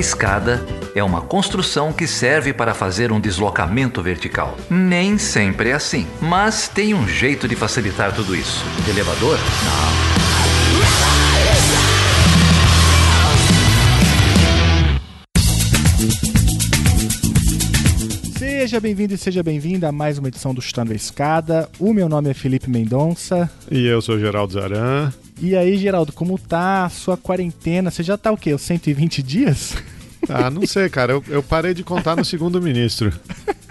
[0.00, 4.56] A escada é uma construção que serve para fazer um deslocamento vertical.
[4.70, 8.64] Nem sempre é assim, mas tem um jeito de facilitar tudo isso.
[8.88, 9.36] Elevador?
[9.36, 10.00] Não.
[18.38, 21.68] Seja bem-vindo e seja bem-vinda a mais uma edição do Chutando a Escada.
[21.78, 23.50] O meu nome é Felipe Mendonça.
[23.70, 25.12] E eu sou Geraldo Zaran.
[25.42, 27.90] E aí, Geraldo, como tá a sua quarentena?
[27.90, 28.52] Você já tá o quê?
[28.52, 29.74] Os 120 dias?
[30.28, 31.12] Ah, não sei, cara.
[31.12, 33.12] Eu, eu parei de contar no segundo ministro.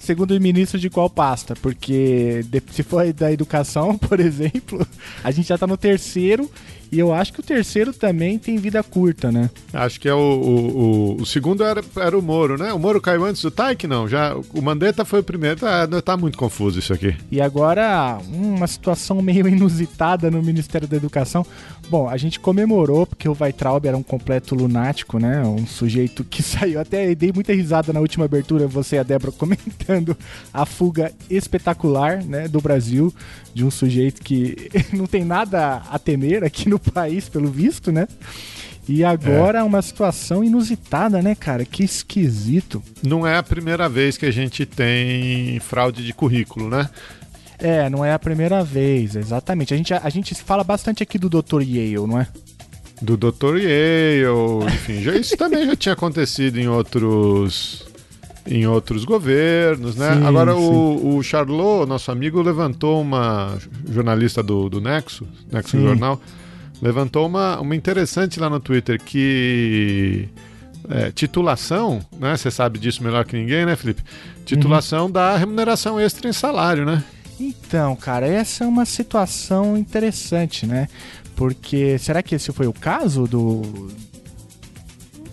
[0.00, 1.54] Segundo ministro de qual pasta?
[1.54, 4.84] Porque se for da educação, por exemplo,
[5.22, 6.50] a gente já tá no terceiro
[6.92, 9.48] e eu acho que o terceiro também tem vida curta, né?
[9.72, 12.72] Acho que é o, o, o, o segundo era, era o Moro, né?
[12.72, 14.08] O Moro caiu antes do Taik, não.
[14.08, 15.60] Já, o Mandetta foi o primeiro.
[15.60, 17.14] Tá, tá muito confuso isso aqui.
[17.30, 21.46] E agora, uma situação meio inusitada no Ministério da Educação.
[21.88, 25.42] Bom, a gente comemorou porque o Weitraub era um completo lunático, né?
[25.42, 26.80] Um sujeito que saiu.
[26.80, 30.16] Até dei muita risada na última abertura, você e a Débora comentando
[30.52, 33.14] a fuga espetacular né, do Brasil
[33.54, 38.06] de um sujeito que não tem nada a temer aqui no país, pelo visto, né?
[38.88, 39.62] E agora é.
[39.62, 41.64] uma situação inusitada, né, cara?
[41.64, 42.82] Que esquisito.
[43.02, 46.88] Não é a primeira vez que a gente tem fraude de currículo, né?
[47.58, 49.74] É, não é a primeira vez, exatamente.
[49.74, 51.62] A gente, a, a gente fala bastante aqui do Dr.
[51.62, 52.26] Yale, não é?
[53.02, 53.58] Do Dr.
[53.58, 57.86] Yale, enfim, já, isso também já tinha acontecido em outros
[58.46, 60.14] em outros governos, né?
[60.14, 60.58] Sim, Agora sim.
[60.58, 63.56] o, o Charlot, nosso amigo, levantou uma
[63.88, 65.82] jornalista do, do Nexo, Nexo sim.
[65.82, 66.20] Jornal,
[66.80, 70.28] levantou uma, uma interessante lá no Twitter que
[70.88, 72.36] é, titulação, né?
[72.36, 74.02] Você sabe disso melhor que ninguém, né, Felipe?
[74.44, 75.10] Titulação uhum.
[75.10, 77.04] da remuneração extra em salário, né?
[77.38, 80.88] Então, cara, essa é uma situação interessante, né?
[81.36, 83.90] Porque será que esse foi o caso do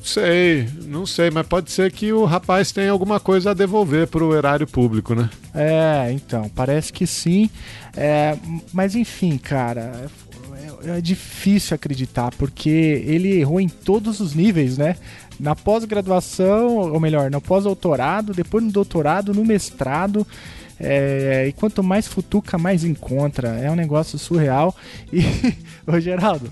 [0.07, 4.23] sei, não sei, mas pode ser que o rapaz tenha alguma coisa a devolver para
[4.23, 5.29] o erário público, né?
[5.53, 7.49] É, então, parece que sim.
[7.95, 8.37] É,
[8.71, 10.07] mas enfim, cara,
[10.83, 14.95] é, difícil acreditar, porque ele errou em todos os níveis, né?
[15.39, 20.25] Na pós-graduação, ou melhor, no pós-doutorado, depois no doutorado, no mestrado.
[20.79, 23.49] É, e quanto mais futuca, mais encontra.
[23.49, 24.75] É um negócio surreal.
[25.11, 25.21] E,
[25.85, 26.51] ô Geraldo,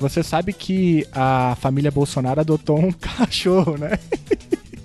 [0.00, 3.98] você sabe que a família Bolsonaro adotou um cachorro, né?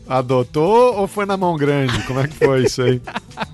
[0.07, 2.01] Adotou ou foi na mão grande?
[2.03, 3.01] Como é que foi isso aí?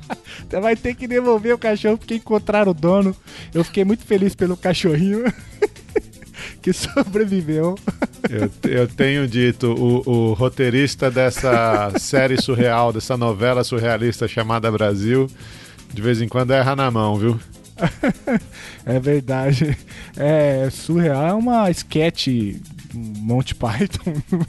[0.62, 3.16] Vai ter que devolver o cachorro porque encontraram o dono.
[3.54, 5.24] Eu fiquei muito feliz pelo cachorrinho
[6.62, 7.76] que sobreviveu.
[8.30, 15.28] Eu, eu tenho dito, o, o, roteirista dessa série surreal, dessa novela surrealista chamada Brasil,
[15.94, 17.40] de vez em quando erra na mão, viu?
[18.86, 19.78] é verdade.
[20.18, 22.28] É, surreal é uma sketch
[22.94, 24.14] Monty Python,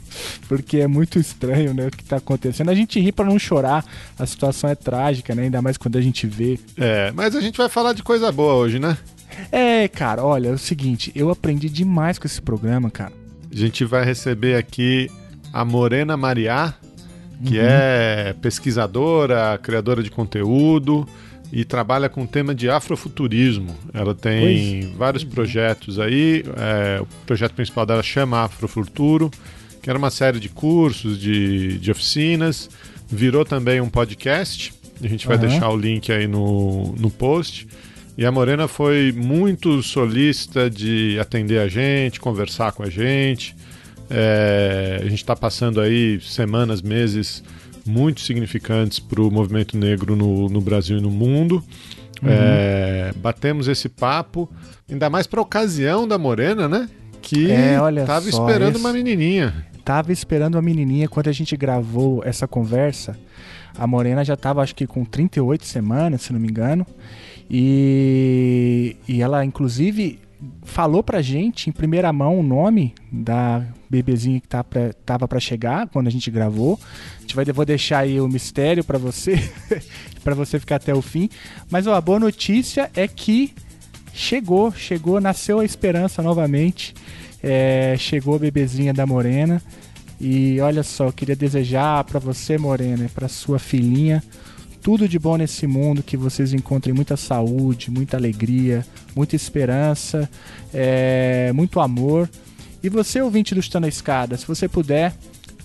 [0.47, 2.69] porque é muito estranho, né, o que tá acontecendo.
[2.69, 3.85] A gente ri para não chorar,
[4.17, 6.59] a situação é trágica, né, ainda mais quando a gente vê.
[6.77, 8.97] É, mas a gente vai falar de coisa boa hoje, né?
[9.51, 13.13] É, cara, olha, é o seguinte, eu aprendi demais com esse programa, cara.
[13.51, 15.09] A gente vai receber aqui
[15.53, 16.73] a Morena Mariá,
[17.43, 17.65] que uhum.
[17.65, 21.07] é pesquisadora, criadora de conteúdo,
[21.51, 23.75] e trabalha com o tema de afrofuturismo.
[23.93, 24.95] Ela tem pois.
[24.95, 26.43] vários projetos aí.
[26.57, 29.29] É, o projeto principal dela chama Afrofuturo,
[29.81, 32.69] que era uma série de cursos, de, de oficinas.
[33.07, 34.73] Virou também um podcast.
[35.03, 35.41] A gente vai uhum.
[35.41, 37.67] deixar o link aí no, no post.
[38.17, 43.55] E a Morena foi muito solícita de atender a gente, conversar com a gente.
[44.09, 47.43] É, a gente está passando aí semanas, meses
[47.85, 51.63] muito significantes para o movimento negro no, no, Brasil e no mundo.
[52.21, 52.29] Uhum.
[52.29, 54.49] É, batemos esse papo,
[54.89, 56.89] ainda mais para ocasião da Morena, né?
[57.21, 58.79] Que é, estava esperando esse...
[58.79, 59.65] uma menininha.
[59.83, 63.17] Tava esperando uma menininha quando a gente gravou essa conversa.
[63.77, 66.85] A Morena já estava, acho que com 38 semanas, se não me engano.
[67.49, 70.19] E, e ela, inclusive,
[70.63, 75.39] falou pra gente em primeira mão o nome da bebezinha que tá pra, tava para
[75.39, 76.79] chegar quando a gente gravou.
[77.17, 79.35] A gente vai vou deixar aí o mistério para você,
[80.23, 81.29] para você ficar até o fim.
[81.69, 83.53] Mas ó, a boa notícia é que
[84.13, 86.93] chegou, chegou, nasceu a esperança novamente.
[87.43, 89.61] É, chegou a bebezinha da Morena.
[90.19, 94.23] E olha só, eu queria desejar para você, Morena, para sua filhinha,
[94.81, 98.85] tudo de bom nesse mundo, que vocês encontrem muita saúde, muita alegria,
[99.15, 100.29] muita esperança,
[100.73, 102.29] é, muito amor.
[102.83, 105.13] E você, ouvinte do Chutando a Escada, se você puder,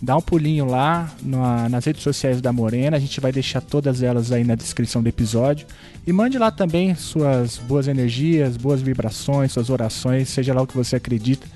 [0.02, 4.02] dá um pulinho lá na, nas redes sociais da Morena, a gente vai deixar todas
[4.02, 5.66] elas aí na descrição do episódio.
[6.06, 10.76] E mande lá também suas boas energias, boas vibrações, suas orações, seja lá o que
[10.76, 11.46] você acredita,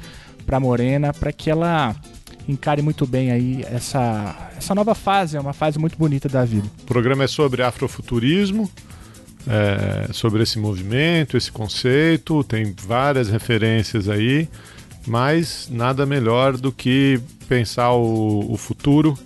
[0.46, 1.94] para Morena, para que ela
[2.50, 6.66] encare muito bem aí essa, essa nova fase, é uma fase muito bonita da vida.
[6.82, 8.70] O programa é sobre afrofuturismo,
[9.46, 14.48] é, sobre esse movimento, esse conceito, tem várias referências aí,
[15.06, 19.18] mas nada melhor do que pensar o, o futuro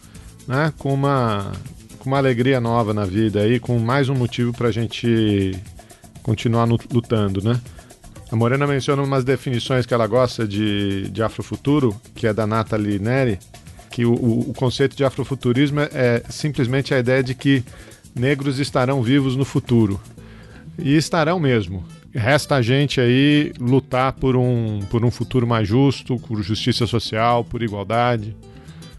[0.46, 1.52] né, com, uma,
[1.98, 5.52] com uma alegria nova na vida aí, com mais um motivo para a gente
[6.22, 7.60] continuar lutando, né?
[8.34, 12.98] A Morena menciona umas definições que ela gosta de, de afrofuturo, que é da Nathalie
[12.98, 13.38] Neri,
[13.92, 17.62] que o, o conceito de afrofuturismo é, é simplesmente a ideia de que
[18.12, 20.00] negros estarão vivos no futuro.
[20.76, 21.84] E estarão mesmo.
[22.12, 27.44] Resta a gente aí lutar por um, por um futuro mais justo, por justiça social,
[27.44, 28.36] por igualdade,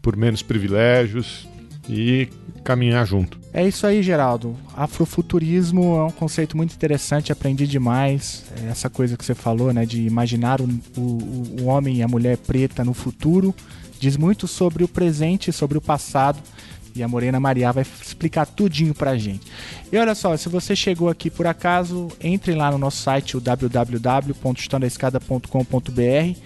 [0.01, 1.45] por menos privilégios
[1.89, 2.27] e
[2.63, 3.39] caminhar junto.
[3.53, 4.55] É isso aí, Geraldo.
[4.75, 8.43] Afrofuturismo é um conceito muito interessante, aprendi demais.
[8.61, 10.67] É essa coisa que você falou, né, de imaginar o,
[10.97, 13.55] o, o homem e a mulher preta no futuro,
[13.99, 16.39] diz muito sobre o presente sobre o passado.
[16.95, 19.51] E a Morena Maria vai explicar tudinho pra gente.
[19.91, 23.41] E olha só, se você chegou aqui por acaso, entre lá no nosso site, o
[23.41, 26.39] www.estandaescada.com.br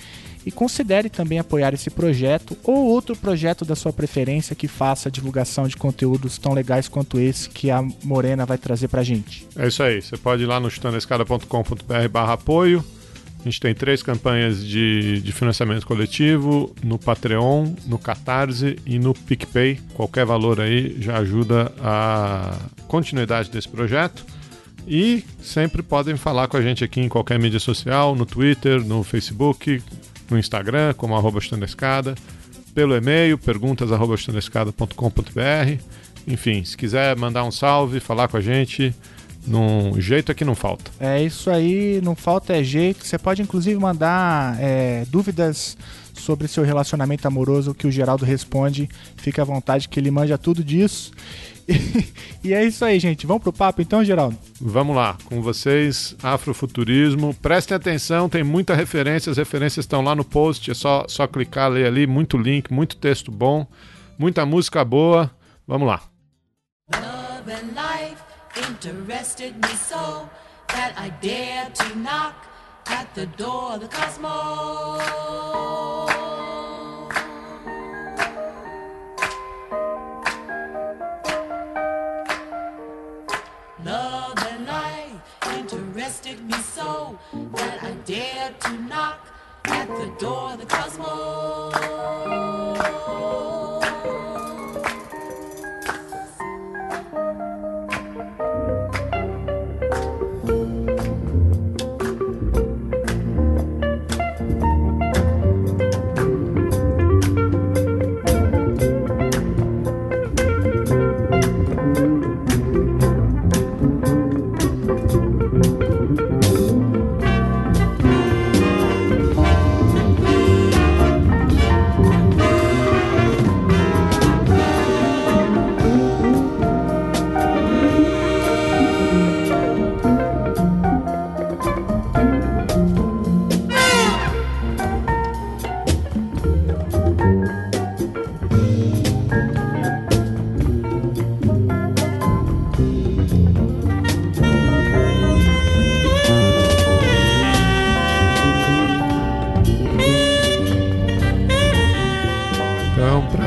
[0.46, 5.68] e considere também apoiar esse projeto ou outro projeto da sua preferência que faça divulgação
[5.68, 9.48] de conteúdos tão legais quanto esse que a Morena vai trazer pra gente.
[9.56, 12.84] É isso aí, você pode ir lá no chutandescada.com.br barra apoio.
[13.40, 19.14] A gente tem três campanhas de, de financiamento coletivo no Patreon, no Catarse e no
[19.14, 19.80] PicPay.
[19.94, 22.58] Qualquer valor aí já ajuda a
[22.88, 24.26] continuidade desse projeto.
[24.86, 29.04] E sempre podem falar com a gente aqui em qualquer mídia social, no Twitter, no
[29.04, 29.82] Facebook,
[30.30, 32.16] no Instagram, como arroba Escada,
[32.74, 34.16] pelo e-mail, perguntas arroba
[36.28, 38.94] Enfim, se quiser mandar um salve, falar com a gente,
[39.46, 40.92] num jeito aqui não falta.
[41.00, 43.06] É isso aí, não falta é jeito.
[43.06, 45.78] Você pode inclusive mandar é, dúvidas
[46.14, 48.90] sobre seu relacionamento amoroso que o Geraldo responde.
[49.18, 51.12] Fique à vontade que ele manja tudo disso.
[52.42, 53.28] E, é isso aí, gente.
[53.28, 54.38] Vamos pro papo então, Geraldo?
[54.62, 57.34] Vamos lá, com vocês, Afrofuturismo.
[57.34, 61.70] Prestem atenção, tem muita referência, as referências estão lá no post, é só, só clicar,
[61.70, 63.68] ler ali, muito link, muito texto bom,
[64.18, 65.30] muita música boa.
[65.68, 66.02] Vamos lá.
[66.96, 68.24] Love and life
[68.56, 70.30] interested me so
[70.70, 72.36] that I dared to knock
[72.88, 75.00] at the door of the cosmos.
[87.54, 89.28] That I dared to knock
[89.66, 91.74] at the door of the cosmos.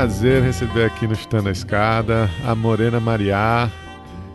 [0.03, 3.71] Prazer receber aqui no Chutando a Escada a Morena Mariá,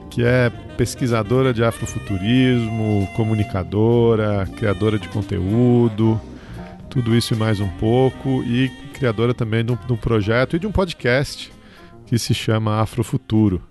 [0.09, 0.49] que é
[0.79, 6.19] pesquisadora de afrofuturismo, comunicadora, criadora de conteúdo,
[6.89, 10.59] tudo isso e mais um pouco, e criadora também de um, de um projeto e
[10.59, 11.53] de um podcast
[12.07, 13.63] que se chama Afrofuturo.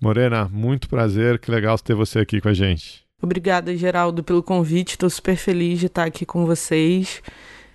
[0.00, 3.02] Morena, muito prazer, que legal ter você aqui com a gente.
[3.20, 4.90] Obrigada, Geraldo, pelo convite.
[4.90, 7.20] Estou super feliz de estar aqui com vocês.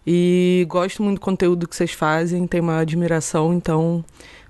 [0.06, 4.06] E gosto muito do conteúdo que vocês fazem, tenho uma admiração, então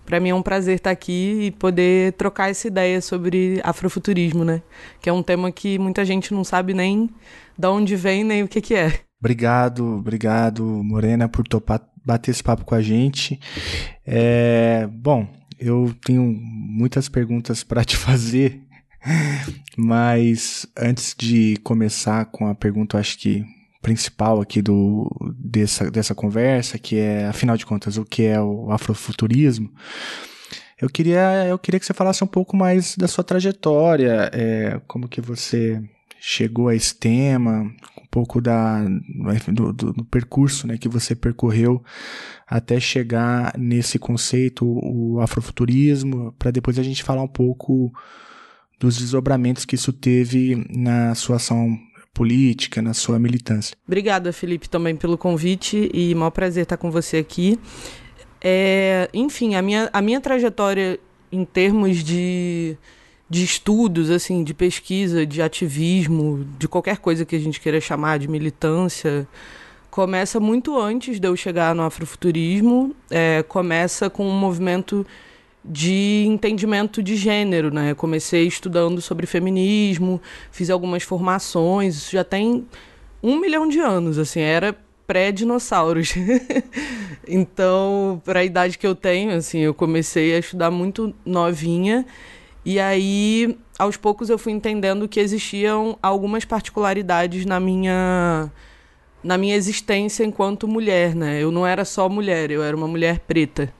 [0.05, 4.62] para mim é um prazer estar aqui e poder trocar essa ideia sobre afrofuturismo, né?
[5.01, 7.09] Que é um tema que muita gente não sabe nem
[7.57, 9.00] de onde vem nem o que, que é.
[9.19, 13.39] Obrigado, obrigado, Morena, por topar bater esse papo com a gente.
[14.05, 15.27] É, bom,
[15.59, 18.62] eu tenho muitas perguntas para te fazer,
[19.75, 23.43] mas antes de começar com a pergunta, acho que
[23.85, 28.71] principal aqui do, dessa, dessa conversa, que é, afinal de contas, o que é o
[28.71, 29.71] afrofuturismo,
[30.81, 35.07] eu queria, eu queria que você falasse um pouco mais da sua trajetória, é, como
[35.07, 35.79] que você
[36.19, 37.61] chegou a esse tema,
[38.01, 38.83] um pouco da,
[39.53, 41.83] do, do, do percurso né, que você percorreu
[42.47, 47.93] até chegar nesse conceito, o afrofuturismo, para depois a gente falar um pouco
[48.79, 51.77] dos desdobramentos que isso teve na sua ação
[52.15, 53.77] política, na sua militância.
[53.86, 57.60] Obrigada, Felipe, também pelo convite e maior prazer estar com você aqui.
[58.41, 60.98] É, enfim, a minha, a minha trajetória
[61.31, 62.77] em termos de,
[63.29, 68.17] de estudos, assim, de pesquisa, de ativismo, de qualquer coisa que a gente queira chamar
[68.17, 69.27] de militância,
[69.91, 75.05] começa muito antes de eu chegar no afrofuturismo, é, começa com um movimento
[75.67, 77.93] de entendimento de gênero, né?
[77.93, 82.65] comecei estudando sobre feminismo, fiz algumas formações, isso já tem
[83.22, 84.75] um milhão de anos, assim, era
[85.07, 86.13] pré-dinossauros.
[87.27, 92.05] então, para a idade que eu tenho, assim, eu comecei a estudar muito novinha
[92.65, 98.51] e aí, aos poucos, eu fui entendendo que existiam algumas particularidades na minha
[99.24, 101.41] na minha existência enquanto mulher, né?
[101.41, 103.72] Eu não era só mulher, eu era uma mulher preta.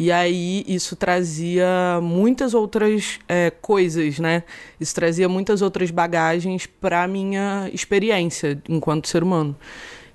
[0.00, 4.44] E aí isso trazia muitas outras é, coisas, né?
[4.78, 9.56] Isso trazia muitas outras bagagens para minha experiência enquanto ser humano.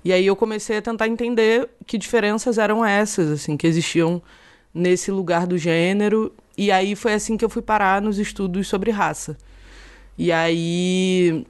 [0.02, 4.22] E aí eu comecei a tentar entender que diferenças eram essas, assim, que existiam
[4.72, 6.32] nesse lugar do gênero.
[6.56, 9.36] E aí foi assim que eu fui parar nos estudos sobre raça.
[10.16, 11.44] E aí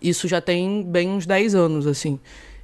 [0.00, 2.20] isso já tem bem uns 10 anos, assim.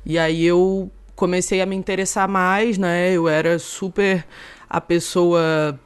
[0.06, 3.10] E aí eu comecei a me interessar mais, né?
[3.12, 4.24] Eu era super
[4.70, 5.78] a pessoa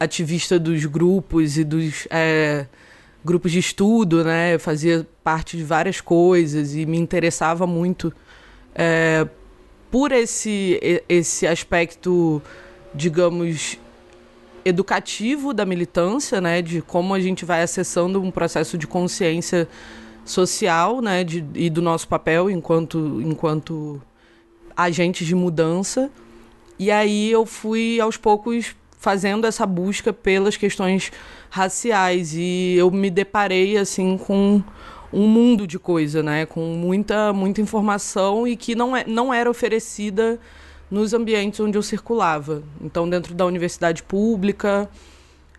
[0.00, 2.66] ativista dos grupos e dos é,
[3.24, 4.54] grupos de estudo, né?
[4.54, 8.12] Eu fazia parte de várias coisas e me interessava muito
[8.74, 9.26] é,
[9.92, 12.42] por esse, esse aspecto,
[12.92, 13.78] digamos,
[14.64, 16.60] educativo da militância, né?
[16.60, 19.68] De como a gente vai acessando um processo de consciência
[20.24, 24.00] social, né, de, e do nosso papel enquanto enquanto
[24.76, 26.10] agentes de mudança.
[26.82, 31.12] E aí eu fui aos poucos fazendo essa busca pelas questões
[31.48, 34.60] raciais e eu me deparei assim com
[35.12, 39.48] um mundo de coisa, né, com muita muita informação e que não é, não era
[39.48, 40.40] oferecida
[40.90, 42.64] nos ambientes onde eu circulava.
[42.80, 44.90] Então dentro da universidade pública,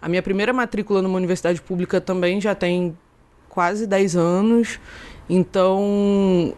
[0.01, 2.97] a minha primeira matrícula numa universidade pública também já tem
[3.47, 4.77] quase 10 anos.
[5.29, 6.53] Então,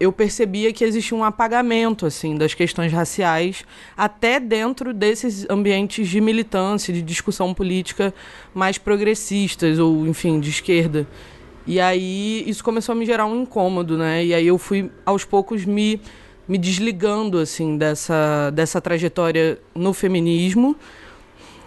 [0.00, 6.22] eu percebia que existia um apagamento assim das questões raciais até dentro desses ambientes de
[6.22, 8.14] militância, de discussão política
[8.54, 11.06] mais progressistas ou enfim, de esquerda.
[11.66, 14.24] E aí isso começou a me gerar um incômodo, né?
[14.24, 16.00] E aí eu fui aos poucos me
[16.48, 20.74] me desligando assim dessa dessa trajetória no feminismo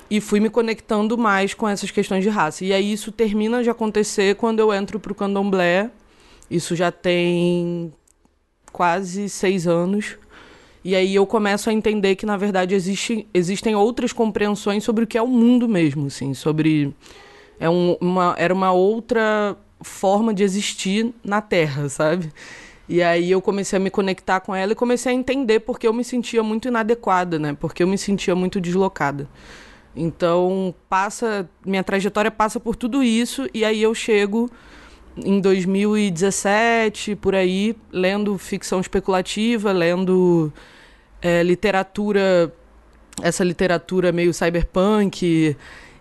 [0.09, 2.65] e fui me conectando mais com essas questões de raça.
[2.65, 5.91] E aí isso termina de acontecer quando eu entro para o candomblé.
[6.49, 7.93] Isso já tem
[8.73, 10.17] quase seis anos.
[10.83, 15.07] E aí eu começo a entender que, na verdade, existe, existem outras compreensões sobre o
[15.07, 16.93] que é o mundo mesmo, assim, sobre...
[17.57, 22.29] É um, uma, era uma outra forma de existir na Terra, sabe?
[22.89, 25.93] E aí eu comecei a me conectar com ela e comecei a entender porque eu
[25.93, 27.55] me sentia muito inadequada, né?
[27.57, 29.29] Porque eu me sentia muito deslocada.
[29.95, 34.49] Então, passa, minha trajetória passa por tudo isso e aí eu chego
[35.17, 40.51] em 2017, por aí, lendo ficção especulativa, lendo
[41.21, 42.53] é, literatura,
[43.21, 45.55] essa literatura meio cyberpunk.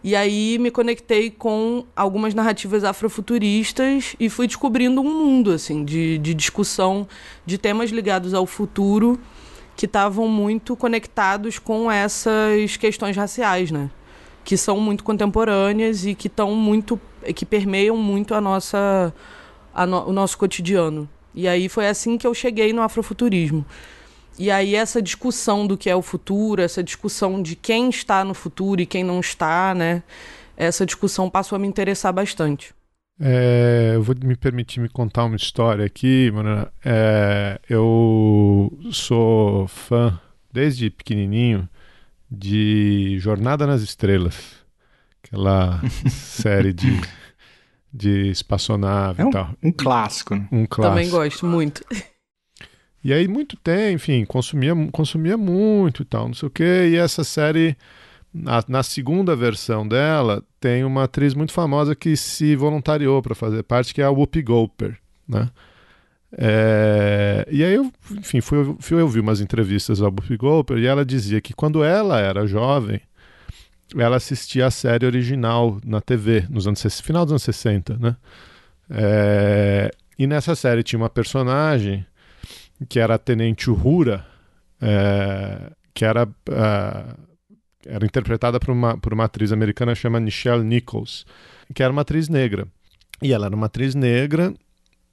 [0.05, 6.19] E aí me conectei com algumas narrativas afrofuturistas e fui descobrindo um mundo assim de,
[6.19, 7.07] de discussão
[7.47, 9.21] de temas ligados ao futuro
[9.77, 13.91] que estavam muito conectados com essas questões raciais, né?
[14.45, 17.01] Que são muito contemporâneas e que estão muito
[17.35, 19.13] que permeiam muito a nossa
[19.75, 21.09] a no, o nosso cotidiano.
[21.35, 23.65] E aí foi assim que eu cheguei no afrofuturismo.
[24.39, 28.35] E aí essa discussão do que é o futuro, essa discussão de quem está no
[28.35, 30.03] futuro e quem não está, né?
[30.57, 32.75] Essa discussão passou a me interessar bastante.
[33.21, 36.69] É, eu vou me permitir me contar uma história aqui, mano.
[36.85, 40.19] É, eu sou fã
[40.53, 41.69] desde pequenininho
[42.31, 44.62] de Jornada nas Estrelas,
[45.33, 47.01] aquela série de,
[47.93, 49.51] de espaçonave é um, e tal.
[49.63, 50.35] Um clássico.
[50.35, 50.49] Né?
[50.53, 50.95] Um clássico.
[50.95, 51.83] Também gosto muito.
[53.03, 56.91] E aí, muito tempo, enfim, consumia, consumia muito e tal, não sei o quê.
[56.93, 57.77] E essa série
[58.33, 63.63] na, na, segunda versão dela, tem uma atriz muito famosa que se voluntariou para fazer
[63.65, 64.97] parte, que é a Whoopi Goldberg,
[65.27, 65.51] né?
[66.35, 71.05] É, e aí eu, enfim, fui, fui ouvir umas entrevistas da Whoopi Goldberg e ela
[71.05, 73.03] dizia que quando ela era jovem,
[73.97, 78.17] ela assistia a série original na TV, nos anos, final dos anos 60, né?
[78.91, 82.05] É, E nessa série tinha uma personagem
[82.89, 84.27] que era a Tenente Uhura,
[84.81, 87.17] é, que era, uh,
[87.87, 91.25] era interpretada por uma, por uma atriz americana chamada Nichelle Nichols,
[91.75, 92.67] que era uma atriz negra.
[93.23, 94.53] E ela era uma atriz negra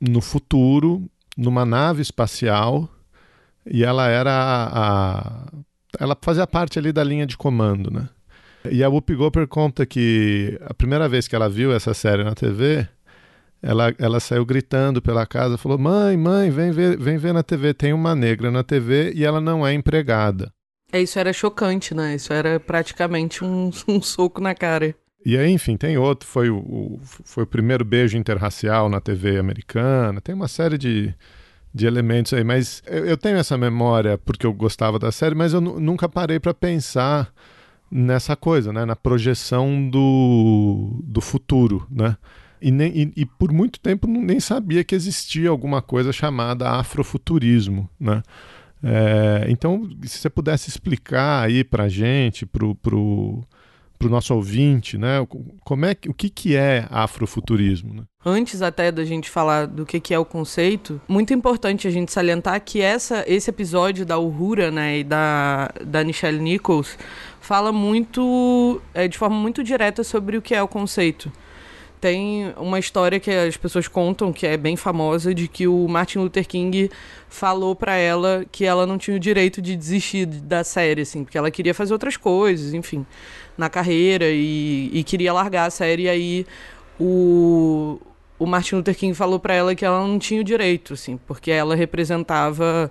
[0.01, 2.89] no futuro, numa nave espacial,
[3.65, 5.51] e ela era a, a
[5.99, 8.09] ela fazia parte ali da linha de comando, né?
[8.69, 12.35] E a Whoopi Goldberg conta que a primeira vez que ela viu essa série na
[12.35, 12.87] TV,
[13.61, 17.73] ela, ela saiu gritando pela casa, falou: Mãe, mãe, vem ver, vem ver na TV.
[17.73, 20.51] Tem uma negra na TV e ela não é empregada.
[20.91, 22.15] É, isso era chocante, né?
[22.15, 24.95] Isso era praticamente um, um soco na cara.
[25.25, 26.27] E aí, enfim, tem outro.
[26.27, 30.21] Foi o, foi o primeiro beijo interracial na TV americana.
[30.21, 31.13] Tem uma série de,
[31.73, 32.43] de elementos aí.
[32.43, 36.39] Mas eu, eu tenho essa memória porque eu gostava da série, mas eu nunca parei
[36.39, 37.31] para pensar
[37.91, 38.85] nessa coisa, né?
[38.85, 42.17] Na projeção do, do futuro, né?
[42.61, 47.89] E, nem, e, e, por muito tempo nem sabia que existia alguma coisa chamada afrofuturismo,
[47.99, 48.21] né?
[48.83, 53.43] É, então, se você pudesse explicar aí para gente, pro, pro,
[53.97, 55.25] pro nosso ouvinte, né?
[55.61, 57.93] Como é o que, que é afrofuturismo?
[57.93, 58.03] Né?
[58.25, 62.11] Antes até da gente falar do que, que é o conceito, muito importante a gente
[62.11, 66.97] salientar que essa, esse episódio da Uhura, né, e da, da Nichelle Nichols
[67.39, 71.31] fala muito, é, de forma muito direta sobre o que é o conceito.
[72.01, 76.19] Tem uma história que as pessoas contam, que é bem famosa, de que o Martin
[76.19, 76.91] Luther King
[77.29, 81.37] falou para ela que ela não tinha o direito de desistir da série, assim, porque
[81.37, 83.05] ela queria fazer outras coisas, enfim,
[83.57, 86.03] na carreira e, e queria largar a série.
[86.03, 86.47] E aí
[86.99, 87.97] o,
[88.39, 91.51] o Martin Luther King falou para ela que ela não tinha o direito, assim, porque
[91.51, 92.89] ela representava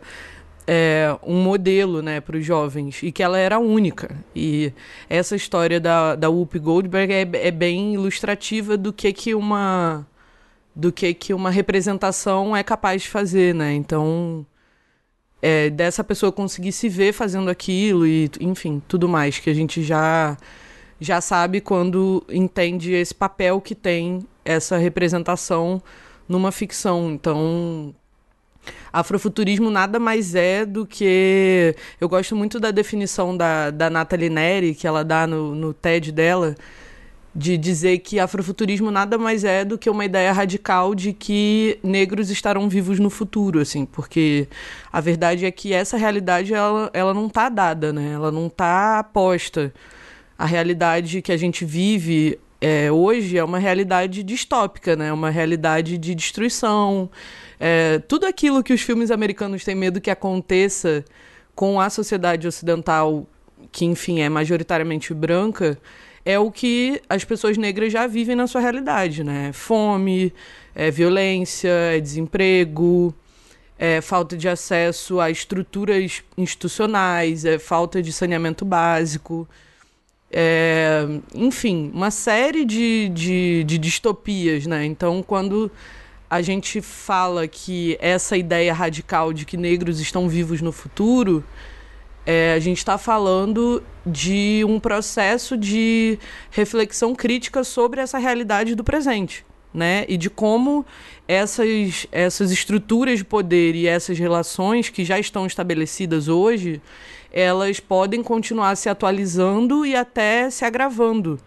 [0.66, 4.14] é, um modelo né, para os jovens e que ela era única.
[4.36, 4.70] E
[5.08, 10.06] essa história da, da Whoopi Goldberg é, é bem ilustrativa do que, que uma
[10.76, 13.74] do que, que uma representação é capaz de fazer, né?
[13.74, 14.46] Então,
[15.42, 19.82] é, dessa pessoa conseguir se ver fazendo aquilo e, enfim, tudo mais que a gente
[19.82, 20.36] já
[21.00, 25.82] já sabe quando entende esse papel que tem essa representação
[26.28, 27.10] numa ficção.
[27.12, 27.94] Então,
[28.92, 31.74] Afrofuturismo nada mais é do que.
[32.00, 36.10] Eu gosto muito da definição da, da Nathalie Neri, que ela dá no, no TED
[36.10, 36.54] dela,
[37.34, 42.30] de dizer que afrofuturismo nada mais é do que uma ideia radical de que negros
[42.30, 44.48] estarão vivos no futuro, assim, porque
[44.92, 48.12] a verdade é que essa realidade ela, ela não está dada, né?
[48.12, 49.72] Ela não está posta.
[50.38, 55.12] A realidade que a gente vive é, hoje é uma realidade distópica, né?
[55.12, 57.10] Uma realidade de destruição,
[57.58, 61.04] é, tudo aquilo que os filmes americanos têm medo que aconteça
[61.54, 63.26] com a sociedade ocidental,
[63.72, 65.76] que enfim é majoritariamente branca,
[66.24, 69.52] é o que as pessoas negras já vivem na sua realidade, né?
[69.52, 70.32] Fome,
[70.74, 73.14] é violência, é desemprego,
[73.78, 79.48] é falta de acesso a estruturas institucionais, é falta de saneamento básico.
[80.30, 84.84] É, enfim, uma série de, de, de distopias, né?
[84.84, 85.70] Então, quando
[86.28, 91.42] a gente fala que essa ideia radical de que negros estão vivos no futuro,
[92.26, 96.18] é, a gente está falando de um processo de
[96.50, 99.46] reflexão crítica sobre essa realidade do presente.
[99.72, 100.04] Né?
[100.08, 100.84] E de como
[101.26, 106.82] essas, essas estruturas de poder e essas relações que já estão estabelecidas hoje,
[107.32, 111.38] elas podem continuar se atualizando e até se agravando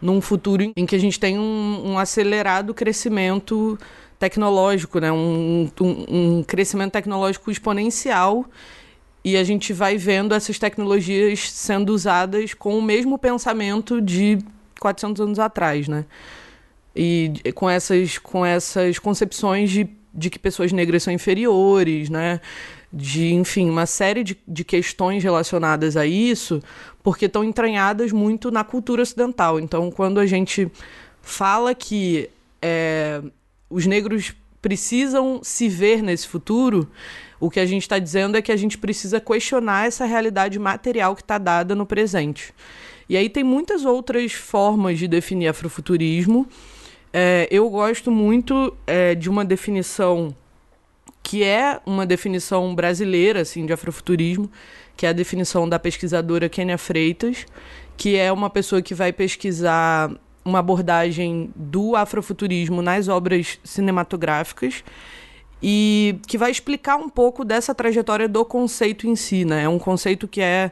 [0.00, 3.78] num futuro em que a gente tem um, um acelerado crescimento
[4.18, 5.10] tecnológico, né?
[5.10, 8.44] Um, um, um, crescimento tecnológico exponencial
[9.24, 14.38] e a gente vai vendo essas tecnologias sendo usadas com o mesmo pensamento de
[14.80, 16.04] 400 anos atrás, né?
[16.94, 22.40] E com essas, com essas concepções de, de que pessoas negras são inferiores, né?
[22.92, 26.60] De, enfim, uma série de, de questões relacionadas a isso,
[27.02, 29.58] porque estão entranhadas muito na cultura ocidental.
[29.58, 30.70] Então, quando a gente
[31.22, 32.28] fala que
[32.60, 33.22] é,
[33.70, 36.88] os negros precisam se ver nesse futuro,
[37.40, 41.16] o que a gente está dizendo é que a gente precisa questionar essa realidade material
[41.16, 42.54] que está dada no presente.
[43.08, 46.46] E aí tem muitas outras formas de definir afrofuturismo.
[47.12, 50.34] É, eu gosto muito é, de uma definição
[51.22, 54.50] que é uma definição brasileira assim de afrofuturismo,
[54.96, 57.46] que é a definição da pesquisadora Kênia Freitas,
[57.96, 60.10] que é uma pessoa que vai pesquisar
[60.44, 64.82] uma abordagem do afrofuturismo nas obras cinematográficas
[65.62, 69.62] e que vai explicar um pouco dessa trajetória do conceito em si, né?
[69.62, 70.70] É um conceito que é,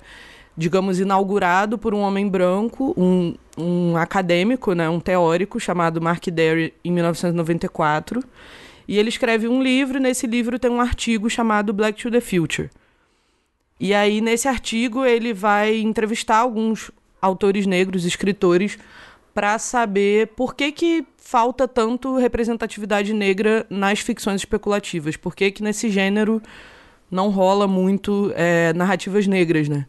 [0.57, 4.89] digamos, inaugurado por um homem branco, um, um acadêmico, né?
[4.89, 8.25] um teórico chamado Mark Derry, em 1994.
[8.91, 12.21] E ele escreve um livro, e nesse livro tem um artigo chamado Black to the
[12.21, 12.69] Future.
[13.79, 16.91] E aí, nesse artigo, ele vai entrevistar alguns
[17.23, 18.77] autores negros, escritores,
[19.33, 25.17] para saber por que, que falta tanto representatividade negra nas ficções especulativas.
[25.17, 26.43] Por que, que nesse gênero
[27.09, 29.87] não rola muito é, narrativas negras, né?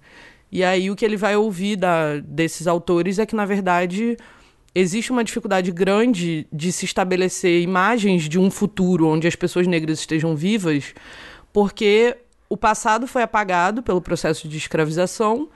[0.52, 4.16] E aí o que ele vai ouvir da, desses autores é que, na verdade,
[4.74, 10.00] existe uma dificuldade grande de se estabelecer imagens de um futuro onde as pessoas negras
[10.00, 10.94] estejam vivas,
[11.52, 12.18] porque
[12.50, 15.50] o passado foi apagado pelo processo de escravização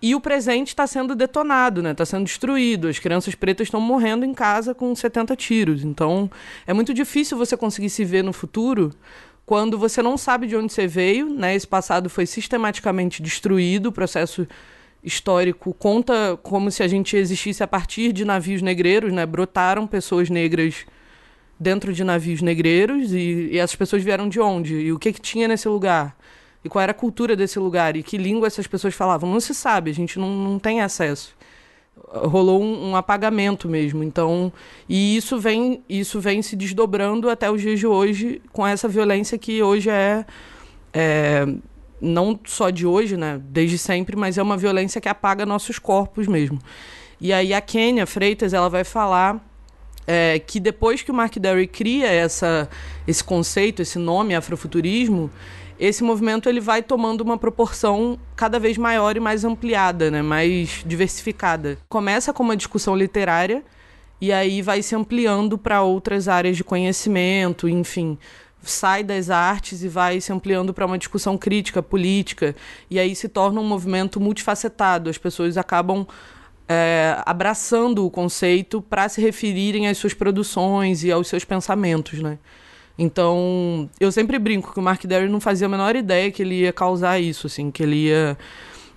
[0.00, 1.92] e o presente está sendo detonado, né?
[1.92, 2.88] Está sendo destruído.
[2.88, 5.84] As crianças pretas estão morrendo em casa com 70 tiros.
[5.84, 6.30] Então,
[6.66, 8.92] é muito difícil você conseguir se ver no futuro
[9.44, 11.54] quando você não sabe de onde você veio, né?
[11.54, 14.46] Esse passado foi sistematicamente destruído, o processo
[15.06, 19.24] histórico conta como se a gente existisse a partir de navios negreiros, né?
[19.24, 20.84] Brotaram pessoas negras
[21.58, 24.74] dentro de navios negreiros e, e essas pessoas vieram de onde?
[24.74, 26.16] E o que, que tinha nesse lugar?
[26.66, 29.30] e qual era a cultura desse lugar e que língua essas pessoas falavam.
[29.30, 31.34] Não se sabe, a gente não, não tem acesso.
[32.08, 34.02] Rolou um, um, apagamento mesmo.
[34.02, 34.52] Então,
[34.88, 39.38] e isso vem, isso vem se desdobrando até os dias de hoje com essa violência
[39.38, 40.26] que hoje é,
[40.92, 41.46] é
[42.06, 46.26] não só de hoje, né, desde sempre, mas é uma violência que apaga nossos corpos
[46.26, 46.58] mesmo.
[47.20, 49.44] E aí a Kênia Freitas ela vai falar
[50.06, 52.68] é, que depois que o Mark Derry cria essa,
[53.06, 55.30] esse conceito, esse nome afrofuturismo,
[55.78, 60.22] esse movimento ele vai tomando uma proporção cada vez maior e mais ampliada, né?
[60.22, 61.76] mais diversificada.
[61.88, 63.62] Começa com uma discussão literária
[64.20, 68.16] e aí vai se ampliando para outras áreas de conhecimento, enfim.
[68.66, 72.54] Sai das artes e vai se ampliando para uma discussão crítica, política,
[72.90, 75.08] e aí se torna um movimento multifacetado.
[75.08, 76.06] As pessoas acabam
[76.68, 82.38] é, abraçando o conceito para se referirem às suas produções e aos seus pensamentos, né?
[82.98, 86.62] Então, eu sempre brinco que o Mark Derry não fazia a menor ideia que ele
[86.62, 88.38] ia causar isso, assim, que ele ia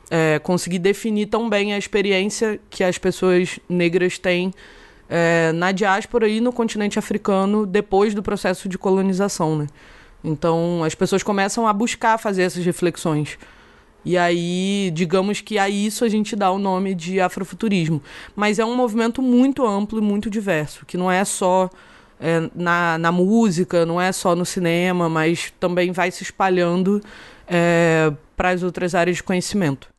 [0.10, 4.54] é, conseguir definir tão bem a experiência que as pessoas negras têm
[5.10, 9.68] é, na diáspora e no continente africano depois do processo de colonização, né?
[10.24, 13.38] Então, as pessoas começam a buscar fazer essas reflexões.
[14.06, 18.02] E aí, digamos que a isso a gente dá o nome de afrofuturismo.
[18.36, 21.70] Mas é um movimento muito amplo e muito diverso, que não é só
[22.20, 27.02] é, na, na música, não é só no cinema, mas também vai se espalhando
[27.48, 29.90] é, para as outras áreas de conhecimento.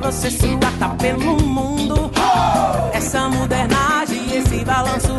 [0.00, 2.10] Você suar, tá pelo mundo.
[2.92, 5.15] Essa modernagem, esse balanço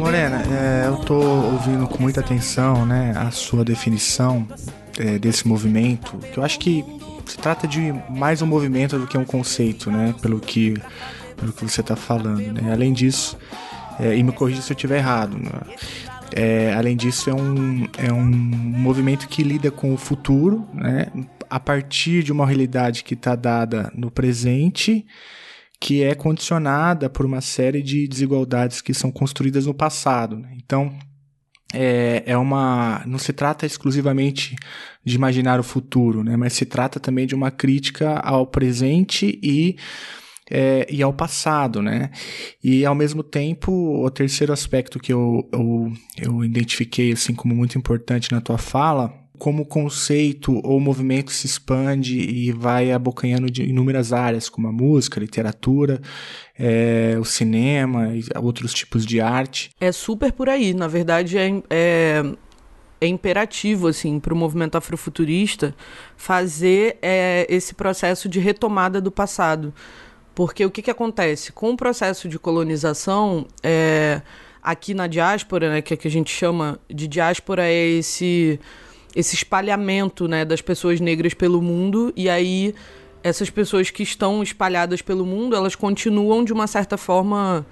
[0.00, 4.48] Morena, é, eu tô ouvindo com muita atenção, né, a sua definição
[4.98, 6.82] é, desse movimento, que eu acho que
[7.26, 10.72] se trata de mais um movimento do que um conceito, né, pelo que,
[11.36, 12.72] pelo que você tá falando, né.
[12.72, 13.36] Além disso,
[13.98, 15.50] é, e me corrija se eu estiver errado, né?
[16.34, 21.08] É, além disso, é um, é um movimento que lida com o futuro, né?
[21.50, 25.04] a partir de uma realidade que está dada no presente,
[25.80, 30.36] que é condicionada por uma série de desigualdades que são construídas no passado.
[30.36, 30.52] Né?
[30.62, 30.94] Então,
[31.72, 33.02] é, é uma.
[33.06, 34.54] Não se trata exclusivamente
[35.02, 36.36] de imaginar o futuro, né?
[36.36, 39.76] mas se trata também de uma crítica ao presente e.
[40.52, 42.10] É, e ao passado, né?
[42.60, 43.70] E ao mesmo tempo,
[44.04, 49.14] o terceiro aspecto que eu, eu, eu identifiquei assim como muito importante na tua fala
[49.40, 55.18] como conceito ou movimento se expande e vai abocanhando de inúmeras áreas, como a música,
[55.18, 55.98] a literatura,
[56.58, 59.70] é, o cinema e outros tipos de arte.
[59.80, 60.74] É super por aí.
[60.74, 62.22] Na verdade, é, é
[63.00, 65.74] é imperativo assim para o movimento afrofuturista
[66.18, 69.72] fazer é, esse processo de retomada do passado,
[70.34, 74.20] porque o que, que acontece com o processo de colonização é,
[74.62, 78.60] aqui na diáspora, né, que, é que a gente chama de diáspora é esse
[79.14, 82.74] esse espalhamento né, das pessoas negras pelo mundo e aí
[83.22, 87.66] essas pessoas que estão espalhadas pelo mundo elas continuam de uma certa forma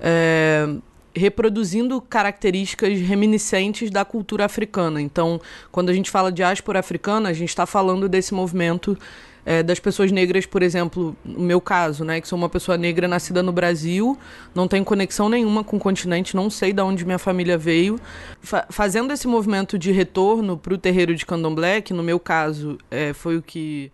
[0.00, 0.68] é,
[1.14, 5.00] reproduzindo características reminiscentes da cultura africana.
[5.00, 8.96] Então, quando a gente fala de diáspora africana, a gente está falando desse movimento
[9.44, 13.08] é, das pessoas negras, por exemplo, no meu caso, né, que sou uma pessoa negra
[13.08, 14.18] nascida no Brasil,
[14.54, 17.98] não tenho conexão nenhuma com o continente, não sei de onde minha família veio,
[18.42, 22.78] Fa fazendo esse movimento de retorno para o terreiro de Candomblé, que no meu caso
[22.90, 23.90] é, foi o que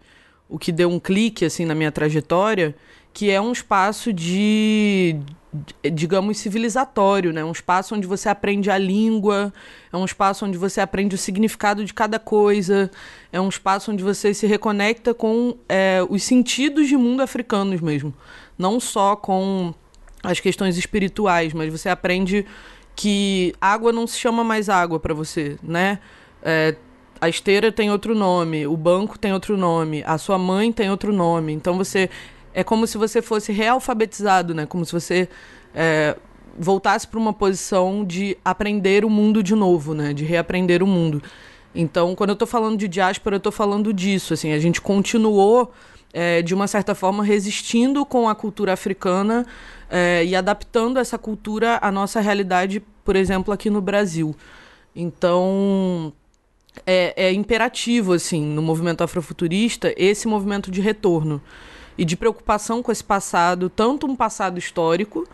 [0.48, 2.74] o que deu um clique assim na minha trajetória,
[3.16, 5.18] que é um espaço de
[5.90, 7.42] digamos, civilizatório, né?
[7.42, 9.50] Um espaço onde você aprende a língua,
[9.90, 12.90] é um espaço onde você aprende o significado de cada coisa,
[13.32, 18.12] é um espaço onde você se reconecta com é, os sentidos de mundo africanos mesmo.
[18.58, 19.72] Não só com
[20.22, 22.44] as questões espirituais, mas você aprende
[22.94, 26.00] que água não se chama mais água para você, né?
[26.42, 26.76] É,
[27.18, 31.14] a esteira tem outro nome, o banco tem outro nome, a sua mãe tem outro
[31.14, 31.54] nome.
[31.54, 32.10] Então você
[32.56, 34.64] é como se você fosse realfabetizado, né?
[34.64, 35.28] Como se você
[35.74, 36.16] é,
[36.58, 40.14] voltasse para uma posição de aprender o mundo de novo, né?
[40.14, 41.22] De reaprender o mundo.
[41.74, 44.32] Então, quando eu estou falando de diáspora, eu estou falando disso.
[44.32, 45.70] Assim, a gente continuou
[46.14, 49.44] é, de uma certa forma resistindo com a cultura africana
[49.90, 54.34] é, e adaptando essa cultura à nossa realidade, por exemplo, aqui no Brasil.
[54.94, 56.10] Então
[56.86, 61.42] é, é imperativo assim no movimento afrofuturista esse movimento de retorno
[61.98, 65.26] e de preocupação com esse passado, tanto um passado histórico,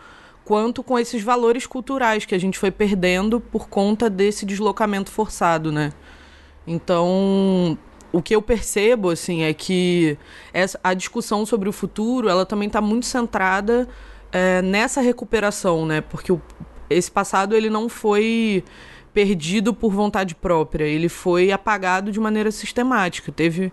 [0.45, 5.71] quanto com esses valores culturais que a gente foi perdendo por conta desse deslocamento forçado,
[5.71, 5.91] né?
[6.65, 7.77] Então,
[8.11, 10.17] o que eu percebo, assim, é que
[10.53, 13.87] essa, a discussão sobre o futuro, ela também está muito centrada
[14.31, 16.01] é, nessa recuperação, né?
[16.01, 16.41] Porque o,
[16.89, 18.63] esse passado, ele não foi
[19.13, 23.31] perdido por vontade própria, ele foi apagado de maneira sistemática.
[23.31, 23.71] Teve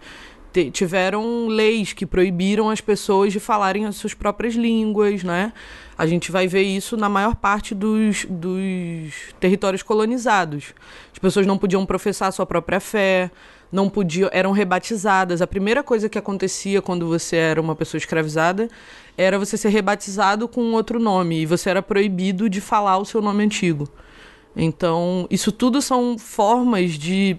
[0.72, 5.52] tiveram leis que proibiram as pessoas de falarem as suas próprias línguas, né?
[5.96, 10.74] A gente vai ver isso na maior parte dos, dos territórios colonizados.
[11.12, 13.30] As pessoas não podiam professar sua própria fé,
[13.70, 15.42] não podiam, eram rebatizadas.
[15.42, 18.68] A primeira coisa que acontecia quando você era uma pessoa escravizada
[19.16, 23.20] era você ser rebatizado com outro nome e você era proibido de falar o seu
[23.20, 23.88] nome antigo.
[24.56, 27.36] Então, isso tudo são formas de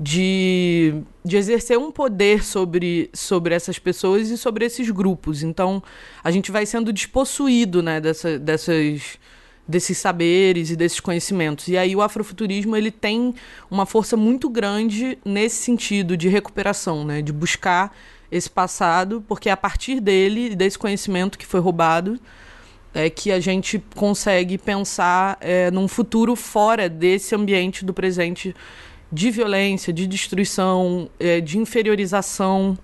[0.00, 5.42] de, de exercer um poder sobre, sobre essas pessoas e sobre esses grupos.
[5.42, 5.82] Então,
[6.24, 9.18] a gente vai sendo despossuído né, dessa, dessas,
[9.68, 11.68] desses saberes e desses conhecimentos.
[11.68, 13.34] E aí o afrofuturismo ele tem
[13.70, 17.94] uma força muito grande nesse sentido de recuperação, né, de buscar
[18.32, 22.18] esse passado, porque é a partir dele, desse conhecimento que foi roubado,
[22.94, 28.54] é que a gente consegue pensar é, num futuro fora desse ambiente do presente
[29.12, 32.78] de violência, de destruição, é, de inferiorização,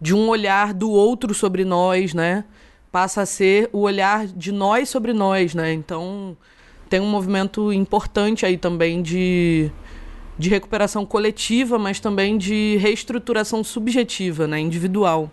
[0.00, 2.44] de um olhar do outro sobre nós, né?
[2.90, 5.72] Passa a ser o olhar de nós sobre nós, né?
[5.72, 6.36] Então
[6.88, 9.70] tem um movimento importante aí também de,
[10.38, 14.58] de recuperação coletiva, mas também de reestruturação subjetiva, né?
[14.58, 15.30] Individual.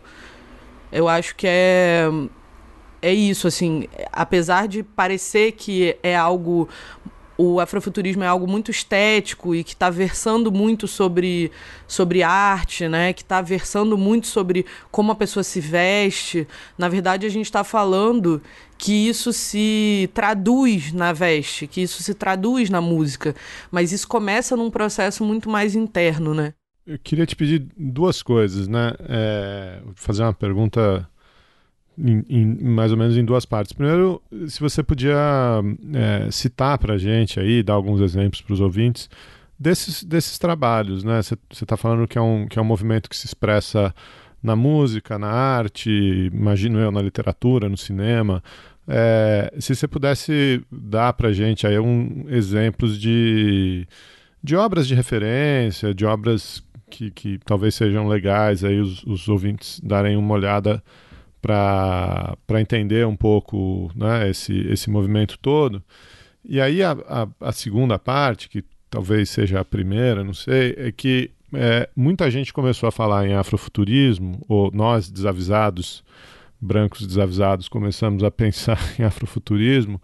[0.91, 2.07] Eu acho que é
[3.01, 6.67] é isso, assim, apesar de parecer que é algo
[7.41, 11.49] o afrofuturismo é algo muito estético e que está versando muito sobre,
[11.87, 13.13] sobre arte, né?
[13.13, 16.45] que está versando muito sobre como a pessoa se veste.
[16.77, 18.41] Na verdade, a gente está falando
[18.77, 23.33] que isso se traduz na veste, que isso se traduz na música,
[23.71, 26.53] mas isso começa num processo muito mais interno, né?
[26.85, 28.91] Eu queria te pedir duas coisas, né?
[29.07, 31.07] É, fazer uma pergunta
[31.99, 33.73] em, em, mais ou menos em duas partes.
[33.73, 35.17] Primeiro, se você podia
[35.93, 39.09] é, citar para a gente aí, dar alguns exemplos para os ouvintes
[39.59, 41.21] desses, desses trabalhos, né?
[41.21, 43.93] Você está falando que é, um, que é um movimento que se expressa
[44.41, 45.89] na música, na arte,
[46.33, 48.41] imagino eu, na literatura, no cinema.
[48.87, 53.85] É, se você pudesse dar para a gente aí um, exemplos de,
[54.41, 59.79] de obras de referência, de obras que, que talvez sejam legais aí os, os ouvintes
[59.81, 60.81] darem uma olhada
[61.41, 65.83] para entender um pouco né, esse, esse movimento todo.
[66.43, 70.91] E aí a, a, a, segunda parte, que talvez seja a primeira, não sei, é
[70.91, 76.03] que é, muita gente começou a falar em afrofuturismo, ou nós desavisados,
[76.59, 80.01] brancos desavisados, começamos a pensar em afrofuturismo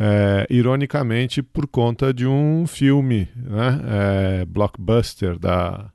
[0.00, 3.80] é, ironicamente por conta de um filme né,
[4.40, 5.92] é, blockbuster da,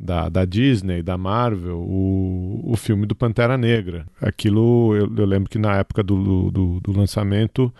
[0.00, 4.06] da, da, Disney, da Marvel, o, o filme do Pantera Negra.
[4.20, 7.72] Aquilo, eu, eu lembro que na época do, do, do lançamento,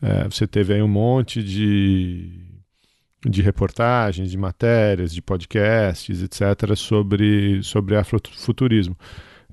[0.00, 2.30] é, você teve aí um monte de,
[3.28, 8.96] de reportagens, de matérias, de podcasts, etc., sobre, sobre afrofuturismo.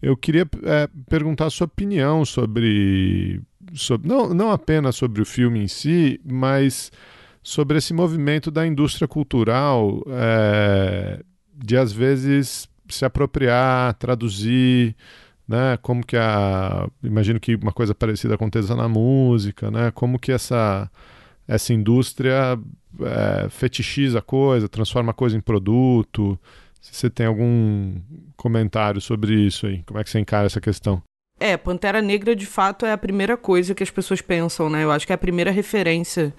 [0.02, 3.42] Eu queria é, perguntar a sua opinião sobre
[3.74, 6.90] sobre, não, não apenas sobre o filme em si, mas
[7.44, 11.22] sobre esse movimento da indústria cultural é,
[11.58, 14.96] de às vezes se apropriar, traduzir,
[15.48, 15.78] né?
[15.82, 19.92] Como que a, imagino que uma coisa parecida aconteça na música, né?
[19.92, 20.90] Como que essa
[21.48, 22.60] essa indústria
[23.02, 26.38] é, fetichiza a coisa, transforma a coisa em produto.
[26.82, 27.96] Se você tem algum
[28.36, 31.02] comentário sobre isso aí, como é que você encara essa questão?
[31.40, 34.84] É, Pantera Negra de fato é a primeira coisa que as pessoas pensam, né?
[34.84, 36.34] Eu acho que é a primeira referência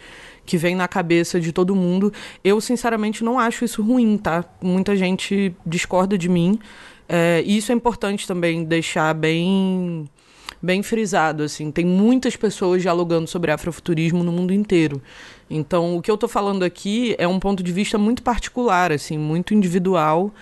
[0.48, 2.11] que vem na cabeça de todo mundo.
[2.42, 4.42] Eu, sinceramente, não acho isso ruim, tá?
[4.62, 6.58] Muita gente discorda de mim.
[7.06, 10.08] É, e isso é importante também deixar bem
[10.61, 11.70] bem frisado, assim.
[11.70, 15.00] Tem muitas pessoas dialogando sobre afrofuturismo no mundo inteiro.
[15.50, 19.18] Então, o que eu estou falando aqui é um ponto de vista muito particular, assim,
[19.18, 20.32] muito individual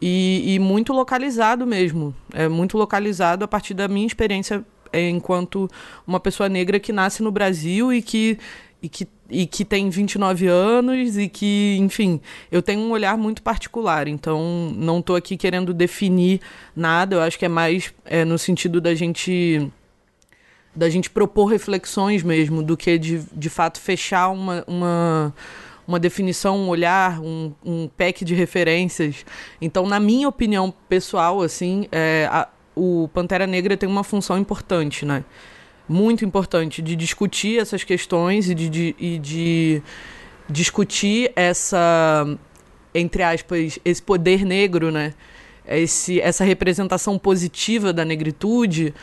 [0.00, 2.14] e, e, muito localizado mesmo.
[2.32, 5.68] É muito localizado a partir da minha experiência é, enquanto
[6.06, 8.38] uma pessoa negra que nasce no Brasil e que,
[8.82, 13.42] e que, e que tem 29 anos e que, enfim, eu tenho um olhar muito
[13.42, 14.06] particular.
[14.06, 16.40] Então, não estou aqui querendo definir
[16.74, 17.16] nada.
[17.16, 19.70] Eu acho que é mais é, no sentido da gente
[20.74, 25.34] da gente propor reflexões mesmo do que de, de fato fechar uma, uma
[25.86, 29.24] uma definição, um olhar, um, um pack de referências.
[29.60, 35.06] Então, na minha opinião pessoal, assim, é, a, o Pantera Negra tem uma função importante,
[35.06, 35.24] né?
[35.88, 39.82] Muito importante de discutir essas questões e de, de, e de
[40.48, 42.26] discutir essa,
[42.94, 45.14] entre aspas, esse poder negro, né?
[45.66, 48.94] Esse, essa representação positiva da negritude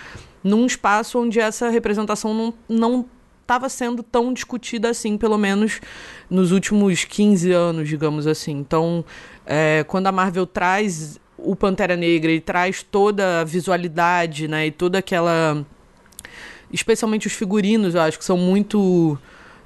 [0.43, 3.05] num espaço onde essa representação não,
[3.43, 5.79] estava sendo tão discutida assim, pelo menos
[6.29, 8.51] nos últimos 15 anos, digamos assim.
[8.51, 9.05] Então,
[9.45, 14.71] é, quando a Marvel traz o Pantera Negra e traz toda a visualidade, né, e
[14.71, 15.65] toda aquela
[16.73, 19.17] especialmente os figurinos, eu acho que são muito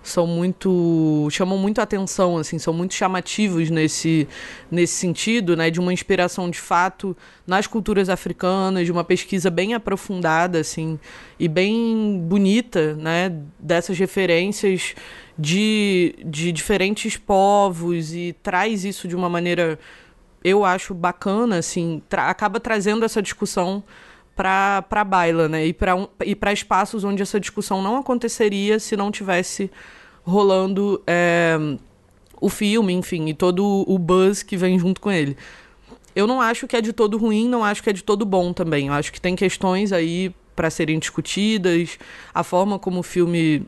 [0.03, 4.27] são muito chamam muito atenção assim são muito chamativos nesse
[4.71, 7.15] nesse sentido né de uma inspiração de fato
[7.45, 10.97] nas culturas africanas de uma pesquisa bem aprofundada assim
[11.37, 14.95] e bem bonita né dessas referências
[15.37, 19.77] de, de diferentes povos e traz isso de uma maneira
[20.41, 23.83] eu acho bacana assim tra acaba trazendo essa discussão
[24.37, 25.65] para a baila, né?
[25.65, 29.71] E para um, e para espaços onde essa discussão não aconteceria se não tivesse
[30.23, 31.57] rolando é,
[32.39, 35.35] o filme, enfim, e todo o buzz que vem junto com ele.
[36.15, 38.53] Eu não acho que é de todo ruim, não acho que é de todo bom
[38.53, 38.87] também.
[38.87, 41.97] Eu acho que tem questões aí para serem discutidas,
[42.33, 43.65] a forma como o filme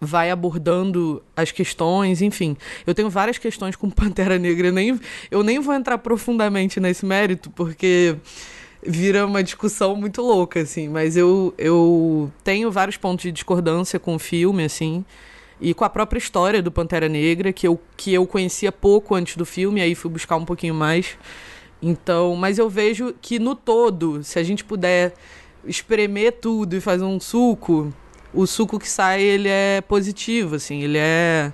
[0.00, 2.56] vai abordando as questões, enfim.
[2.86, 4.98] Eu tenho várias questões com Pantera Negra, nem,
[5.30, 8.16] eu nem vou entrar profundamente nesse mérito, porque
[8.82, 10.88] vira uma discussão muito louca, assim.
[10.88, 15.04] Mas eu, eu tenho vários pontos de discordância com o filme, assim
[15.60, 19.36] e com a própria história do Pantera Negra, que eu, que eu conhecia pouco antes
[19.36, 21.18] do filme, aí fui buscar um pouquinho mais.
[21.82, 25.14] Então, mas eu vejo que no todo, se a gente puder
[25.64, 27.92] espremer tudo e fazer um suco,
[28.32, 31.52] o suco que sai ele é positivo, assim, ele é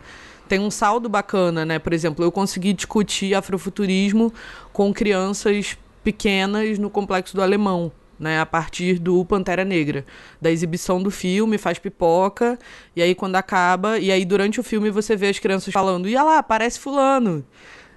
[0.48, 1.76] tem um saldo bacana, né?
[1.76, 4.32] Por exemplo, eu consegui discutir afrofuturismo
[4.72, 10.06] com crianças pequenas no complexo do Alemão né, a partir do Pantera Negra,
[10.40, 12.56] da exibição do filme, faz pipoca,
[12.94, 16.22] e aí quando acaba, e aí durante o filme você vê as crianças falando, ia
[16.22, 17.44] lá, parece fulano,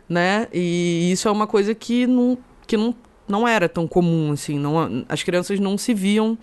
[0.09, 0.47] né?
[0.51, 2.95] E isso é uma coisa que não, que não,
[3.27, 6.37] não era tão comum, assim, não, as crianças não se viam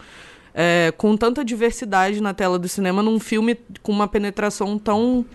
[0.55, 5.26] é, com tanta diversidade na tela do cinema num filme com uma penetração tão,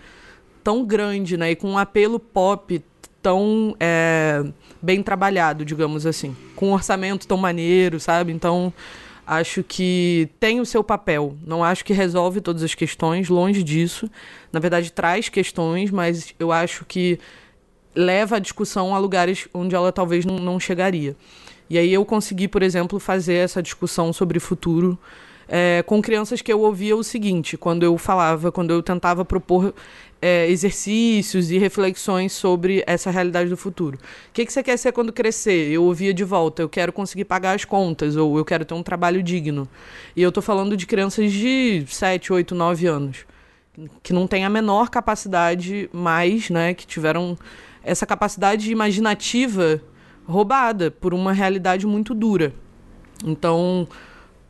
[0.64, 1.51] tão grande, né?
[1.51, 2.82] E com um apelo pop
[3.22, 4.43] tão é,
[4.82, 6.36] bem trabalhado, digamos assim.
[6.56, 8.32] Com um orçamento tão maneiro, sabe?
[8.32, 8.74] Então,
[9.26, 11.36] acho que tem o seu papel.
[11.46, 14.10] Não acho que resolve todas as questões, longe disso.
[14.52, 17.20] Na verdade, traz questões, mas eu acho que
[17.96, 21.16] leva a discussão a lugares onde ela talvez não, não chegaria.
[21.70, 24.98] E aí eu consegui, por exemplo, fazer essa discussão sobre futuro
[25.54, 29.74] é, com crianças que eu ouvia o seguinte, quando eu falava, quando eu tentava propor
[30.22, 33.97] é, exercícios e reflexões sobre essa realidade do futuro.
[33.97, 35.70] O que, que você quer ser quando crescer?
[35.70, 38.82] Eu ouvia de volta, eu quero conseguir pagar as contas, ou eu quero ter um
[38.82, 39.68] trabalho digno.
[40.16, 43.26] E eu estou falando de crianças de 7, 8, 9 anos.
[44.02, 47.38] que não têm a menor capacidade mais, né, que tiveram
[47.84, 49.82] essa capacidade imaginativa
[50.26, 52.54] roubada por uma realidade muito dura.
[53.26, 53.88] Então,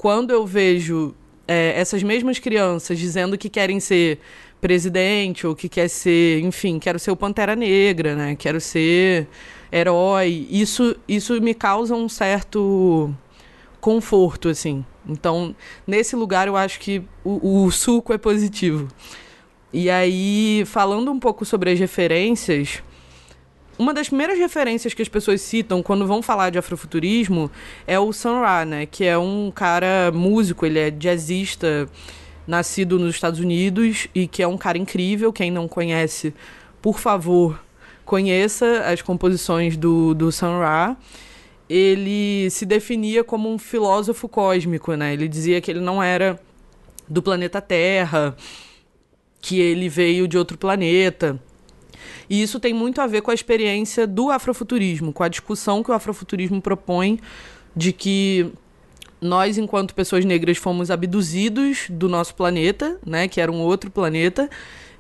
[0.02, 1.14] quando eu vejo
[1.48, 4.18] é, essas mesmas crianças dizendo que querem ser
[4.60, 8.36] presidente ou que quer ser, enfim, quero ser o Pantera Negra, né?
[8.36, 9.28] Quero ser
[9.72, 10.48] herói.
[10.50, 13.14] Isso, isso me causa um certo
[13.80, 14.84] conforto, assim.
[15.08, 18.88] Então, nesse lugar, eu acho que o, o suco é positivo.
[19.72, 22.82] E aí, falando um pouco sobre as referências,
[23.78, 27.50] uma das primeiras referências que as pessoas citam quando vão falar de afrofuturismo
[27.88, 28.86] é o Sun Ra, né?
[28.86, 31.88] Que é um cara músico, ele é jazzista,
[32.46, 35.34] nascido nos Estados Unidos e que é um cara incrível.
[35.34, 36.34] Quem não conhece,
[36.82, 37.60] por favor,
[38.06, 40.98] conheça as composições do, do Sun Ra
[41.74, 45.14] ele se definia como um filósofo cósmico, né?
[45.14, 46.38] Ele dizia que ele não era
[47.08, 48.36] do planeta Terra,
[49.40, 51.40] que ele veio de outro planeta.
[52.30, 55.92] E isso tem muito a ver com a experiência do afrofuturismo, com a discussão que
[55.92, 57.20] o afrofuturismo propõe
[57.76, 58.52] de que
[59.20, 64.50] nós, enquanto pessoas negras, fomos abduzidos do nosso planeta, né, que era um outro planeta,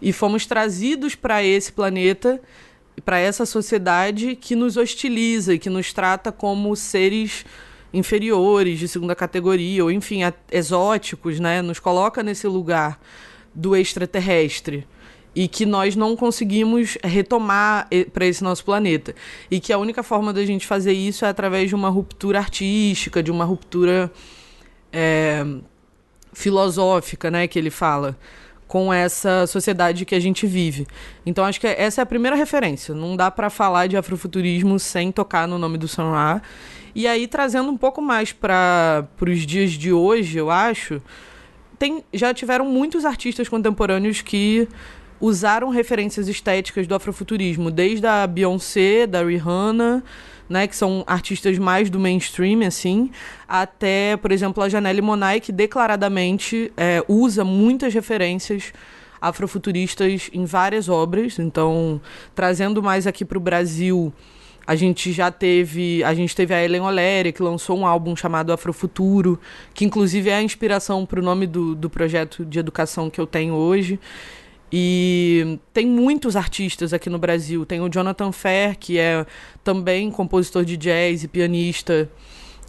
[0.01, 2.41] e fomos trazidos para esse planeta
[3.05, 7.45] para essa sociedade que nos hostiliza que nos trata como seres
[7.93, 10.21] inferiores, de segunda categoria, ou enfim,
[10.51, 11.61] exóticos, né?
[11.61, 12.99] Nos coloca nesse lugar
[13.53, 14.87] do extraterrestre
[15.35, 19.15] e que nós não conseguimos retomar para esse nosso planeta.
[19.49, 23.23] E que a única forma da gente fazer isso é através de uma ruptura artística,
[23.23, 24.11] de uma ruptura
[24.91, 25.45] é,
[26.33, 27.47] filosófica, né?
[27.47, 28.17] Que ele fala
[28.67, 30.87] com essa sociedade que a gente vive.
[31.25, 32.95] Então acho que essa é a primeira referência.
[32.95, 36.41] Não dá para falar de afrofuturismo sem tocar no nome do Sun Ra.
[36.95, 41.01] E aí trazendo um pouco mais para os dias de hoje, eu acho,
[41.77, 44.67] tem, já tiveram muitos artistas contemporâneos que
[45.21, 50.03] usaram referências estéticas do afrofuturismo, desde a Beyoncé, da Rihanna,
[50.49, 53.09] né, que são artistas mais do mainstream, assim,
[53.47, 58.73] até, por exemplo, a Janelle Monáe, que declaradamente é, usa muitas referências
[59.21, 61.39] afrofuturistas em várias obras.
[61.39, 62.01] Então,
[62.35, 64.11] trazendo mais aqui para o Brasil,
[64.65, 68.51] a gente já teve, a gente teve a Ellen O'Leary, que lançou um álbum chamado
[68.51, 69.39] Afrofuturo,
[69.73, 73.27] que inclusive é a inspiração para o nome do, do projeto de educação que eu
[73.27, 73.99] tenho hoje.
[74.71, 77.65] E tem muitos artistas aqui no Brasil.
[77.65, 79.25] Tem o Jonathan Fair, que é
[79.63, 82.09] também compositor de jazz e pianista,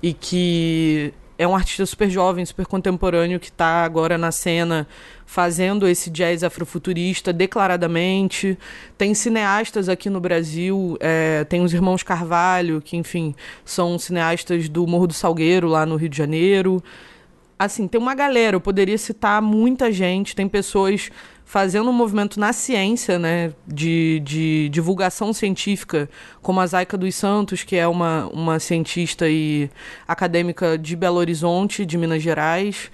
[0.02, 4.86] e que é um artista super jovem, super contemporâneo, que está agora na cena
[5.26, 8.58] fazendo esse jazz afrofuturista declaradamente.
[8.98, 13.34] Tem cineastas aqui no Brasil, é, tem os irmãos Carvalho, que, enfim,
[13.64, 16.82] são cineastas do Morro do Salgueiro, lá no Rio de Janeiro.
[17.58, 21.10] Assim, tem uma galera, eu poderia citar muita gente, tem pessoas
[21.52, 26.08] fazendo um movimento na ciência, né, de, de divulgação científica,
[26.40, 29.68] como a Zaica dos Santos, que é uma, uma cientista e
[30.08, 32.90] acadêmica de Belo Horizonte, de Minas Gerais.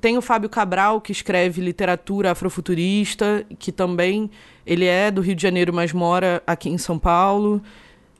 [0.00, 4.30] Tem o Fábio Cabral, que escreve literatura afrofuturista, que também
[4.64, 7.60] ele é do Rio de Janeiro, mas mora aqui em São Paulo.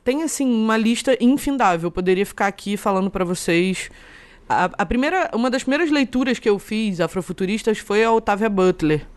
[0.03, 1.87] Tem assim uma lista infindável.
[1.87, 3.89] Eu poderia ficar aqui falando para vocês.
[4.47, 9.16] A, a, primeira, uma das primeiras leituras que eu fiz afrofuturistas foi a Otávia Butler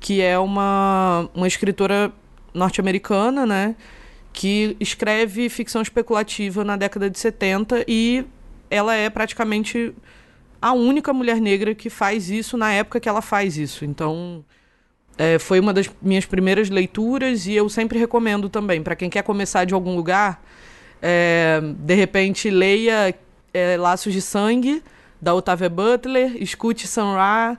[0.00, 2.10] que é uma, uma escritora
[2.52, 3.76] norte-americana, né?
[4.32, 8.24] Que escreve ficção especulativa na década de 70 e
[8.70, 9.94] ela é praticamente
[10.60, 13.84] a única mulher negra que faz isso na época que ela faz isso.
[13.84, 14.44] Então,
[15.18, 19.22] é, foi uma das minhas primeiras leituras e eu sempre recomendo também, para quem quer
[19.22, 20.42] começar de algum lugar,
[21.02, 23.14] é, de repente leia
[23.52, 24.82] é, Laços de Sangue,
[25.20, 27.58] da Otávia Butler, escute Sun Ra,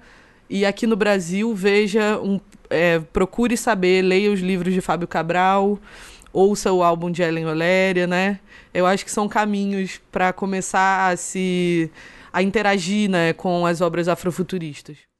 [0.51, 2.37] e aqui no Brasil, veja, um,
[2.69, 5.79] é, procure saber, leia os livros de Fábio Cabral,
[6.33, 8.37] ouça o álbum de Ellen Oléria, né?
[8.73, 11.89] Eu acho que são caminhos para começar a se
[12.33, 15.10] a interagir, né, com as obras afrofuturistas.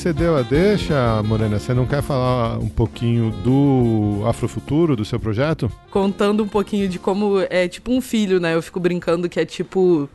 [0.00, 5.20] Você deu a deixa, Morena, você não quer falar um pouquinho do Afrofuturo, do seu
[5.20, 5.70] projeto?
[5.90, 8.54] Contando um pouquinho de como é tipo um filho, né?
[8.54, 10.08] Eu fico brincando que é tipo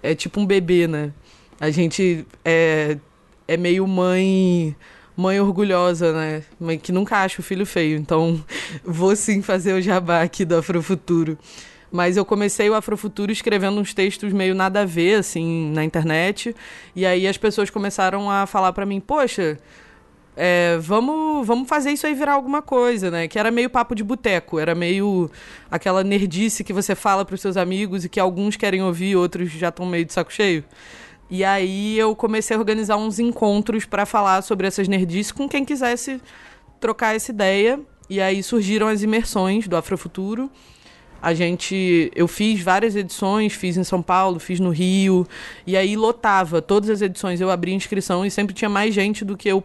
[0.00, 1.10] é tipo um bebê, né?
[1.58, 2.98] A gente é,
[3.48, 4.76] é meio mãe
[5.16, 6.44] mãe orgulhosa, né?
[6.60, 7.98] Mãe que nunca acha o filho feio.
[7.98, 8.40] Então,
[8.86, 11.36] vou sim fazer o jabá aqui do Afrofuturo.
[11.90, 16.54] Mas eu comecei o Afrofuturo escrevendo uns textos meio nada a ver, assim, na internet.
[16.94, 19.58] E aí as pessoas começaram a falar para mim, poxa,
[20.36, 23.26] é, vamos, vamos fazer isso aí virar alguma coisa, né?
[23.26, 25.30] Que era meio papo de boteco, era meio
[25.70, 29.50] aquela nerdice que você fala para os seus amigos e que alguns querem ouvir, outros
[29.50, 30.62] já estão meio de saco cheio.
[31.30, 35.64] E aí eu comecei a organizar uns encontros para falar sobre essas nerdices com quem
[35.64, 36.20] quisesse
[36.78, 37.80] trocar essa ideia.
[38.08, 40.50] E aí surgiram as imersões do Afrofuturo.
[41.20, 45.26] A gente, eu fiz várias edições, fiz em São Paulo, fiz no Rio,
[45.66, 47.40] e aí lotava todas as edições.
[47.40, 49.64] Eu abria inscrição e sempre tinha mais gente do que eu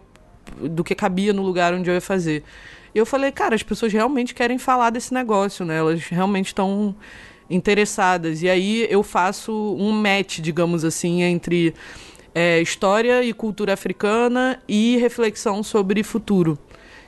[0.60, 2.44] do que cabia no lugar onde eu ia fazer.
[2.94, 5.78] E eu falei, cara, as pessoas realmente querem falar desse negócio, né?
[5.78, 6.96] Elas realmente estão
[7.50, 8.42] interessadas.
[8.42, 11.74] E aí eu faço um match, digamos assim, entre
[12.34, 16.58] é, história e cultura africana e reflexão sobre futuro.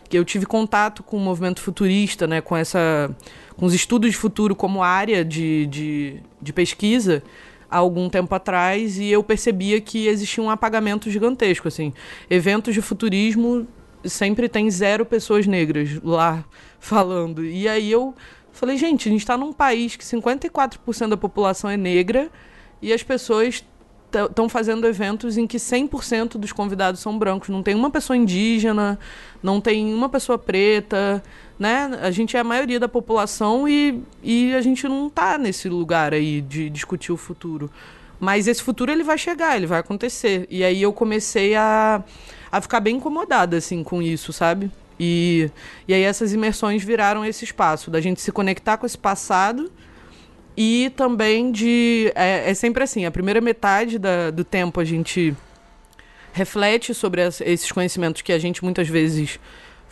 [0.09, 2.39] Que eu tive contato com o movimento futurista, né?
[2.39, 3.13] Com essa
[3.55, 7.23] com os estudos de futuro como área de, de, de pesquisa
[7.69, 11.67] há algum tempo atrás e eu percebia que existia um apagamento gigantesco.
[11.67, 11.93] Assim.
[12.29, 13.67] Eventos de futurismo
[14.03, 16.43] sempre tem zero pessoas negras lá
[16.79, 17.43] falando.
[17.43, 18.13] E aí eu
[18.51, 22.29] falei, gente, a gente está num país que 54% da população é negra
[22.81, 23.63] e as pessoas
[24.21, 27.49] estão fazendo eventos em que 100% dos convidados são brancos.
[27.49, 28.99] Não tem uma pessoa indígena,
[29.41, 31.23] não tem uma pessoa preta,
[31.57, 31.99] né?
[32.01, 36.13] A gente é a maioria da população e, e a gente não está nesse lugar
[36.13, 37.69] aí de discutir o futuro.
[38.19, 40.47] Mas esse futuro ele vai chegar, ele vai acontecer.
[40.49, 42.03] E aí eu comecei a,
[42.51, 44.71] a ficar bem incomodada assim com isso, sabe?
[44.99, 45.49] E,
[45.87, 49.71] e aí essas imersões viraram esse espaço da gente se conectar com esse passado
[50.55, 52.11] e também de.
[52.15, 55.35] É, é sempre assim: a primeira metade da, do tempo a gente
[56.31, 59.39] reflete sobre as, esses conhecimentos que a gente muitas vezes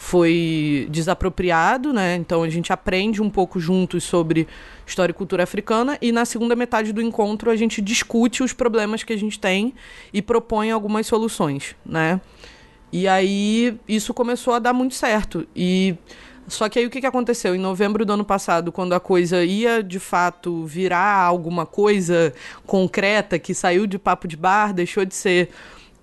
[0.02, 2.16] foi desapropriado, né?
[2.16, 4.48] Então a gente aprende um pouco juntos sobre
[4.86, 9.04] história e cultura africana e na segunda metade do encontro a gente discute os problemas
[9.04, 9.76] que a gente tem
[10.12, 12.20] e propõe algumas soluções, né?
[12.92, 15.96] E aí isso começou a dar muito certo e
[16.48, 17.54] só que aí o que, que aconteceu?
[17.54, 22.34] Em novembro do ano passado, quando a coisa ia de fato virar alguma coisa
[22.66, 25.50] concreta que saiu de papo de bar, deixou de ser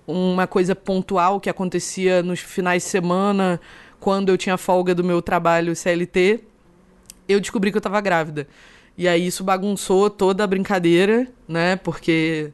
[0.07, 3.61] uma coisa pontual que acontecia nos finais de semana,
[3.99, 6.41] quando eu tinha folga do meu trabalho CLT,
[7.27, 8.47] eu descobri que eu estava grávida.
[8.97, 11.75] E aí isso bagunçou toda a brincadeira, né?
[11.75, 12.51] Porque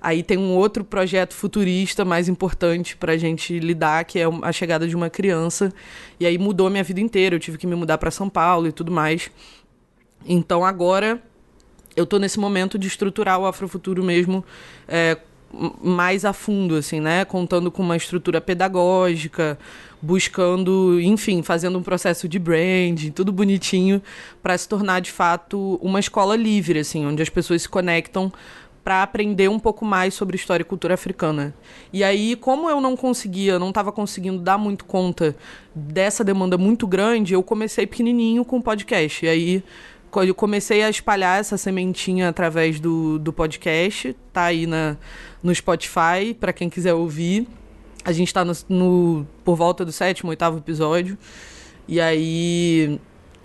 [0.00, 4.52] Aí tem um outro projeto futurista mais importante para a gente lidar, que é a
[4.52, 5.72] chegada de uma criança.
[6.20, 7.34] E aí mudou minha vida inteira.
[7.34, 9.30] Eu tive que me mudar para São Paulo e tudo mais.
[10.24, 11.20] Então agora
[11.96, 14.44] eu estou nesse momento de estruturar o Afrofuturo mesmo
[14.86, 15.18] é,
[15.82, 17.24] mais a fundo, assim, né?
[17.24, 19.58] Contando com uma estrutura pedagógica,
[20.00, 24.02] buscando, enfim, fazendo um processo de branding, tudo bonitinho,
[24.42, 28.32] para se tornar de fato uma escola livre, assim, onde as pessoas se conectam
[28.86, 31.52] para aprender um pouco mais sobre história e cultura africana.
[31.92, 35.34] E aí, como eu não conseguia, não estava conseguindo dar muito conta
[35.74, 39.26] dessa demanda muito grande, eu comecei pequenininho com o podcast.
[39.26, 39.64] E aí
[40.24, 44.96] eu comecei a espalhar essa sementinha através do, do podcast, tá aí na,
[45.42, 47.46] no Spotify, para quem quiser ouvir.
[48.04, 51.18] A gente está no, no, por volta do sétimo, oitavo episódio.
[51.88, 53.00] E aí,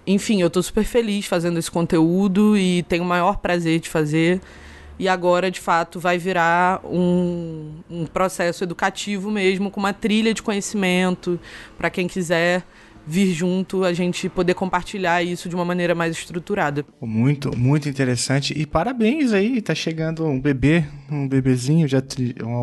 [0.05, 4.41] enfim, eu estou super feliz fazendo esse conteúdo e tenho o maior prazer de fazer
[5.01, 10.43] e agora, de fato, vai virar um, um processo educativo mesmo, com uma trilha de
[10.43, 11.39] conhecimento
[11.75, 12.63] para quem quiser
[13.11, 16.85] vir junto, a gente poder compartilhar isso de uma maneira mais estruturada.
[17.01, 18.57] Muito, muito interessante.
[18.57, 22.01] E parabéns aí, tá chegando um bebê, um bebezinho, já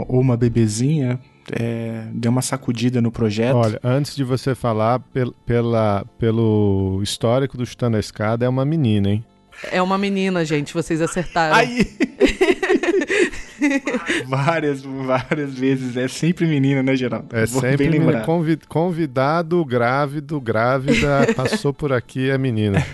[0.09, 1.21] ou uma bebezinha.
[1.53, 3.57] É, deu uma sacudida no projeto.
[3.57, 8.65] Olha, antes de você falar, pel, pela, pelo histórico do Chutando a Escada, é uma
[8.65, 9.25] menina, hein?
[9.71, 11.57] É uma menina, gente, vocês acertaram.
[11.57, 11.87] Aí!
[14.27, 15.97] várias, várias vezes.
[15.97, 17.29] É sempre menina, né, Geraldo?
[17.33, 18.25] É Vou sempre menina.
[18.69, 22.85] Convidado, grávido, grávida, passou por aqui, é menina.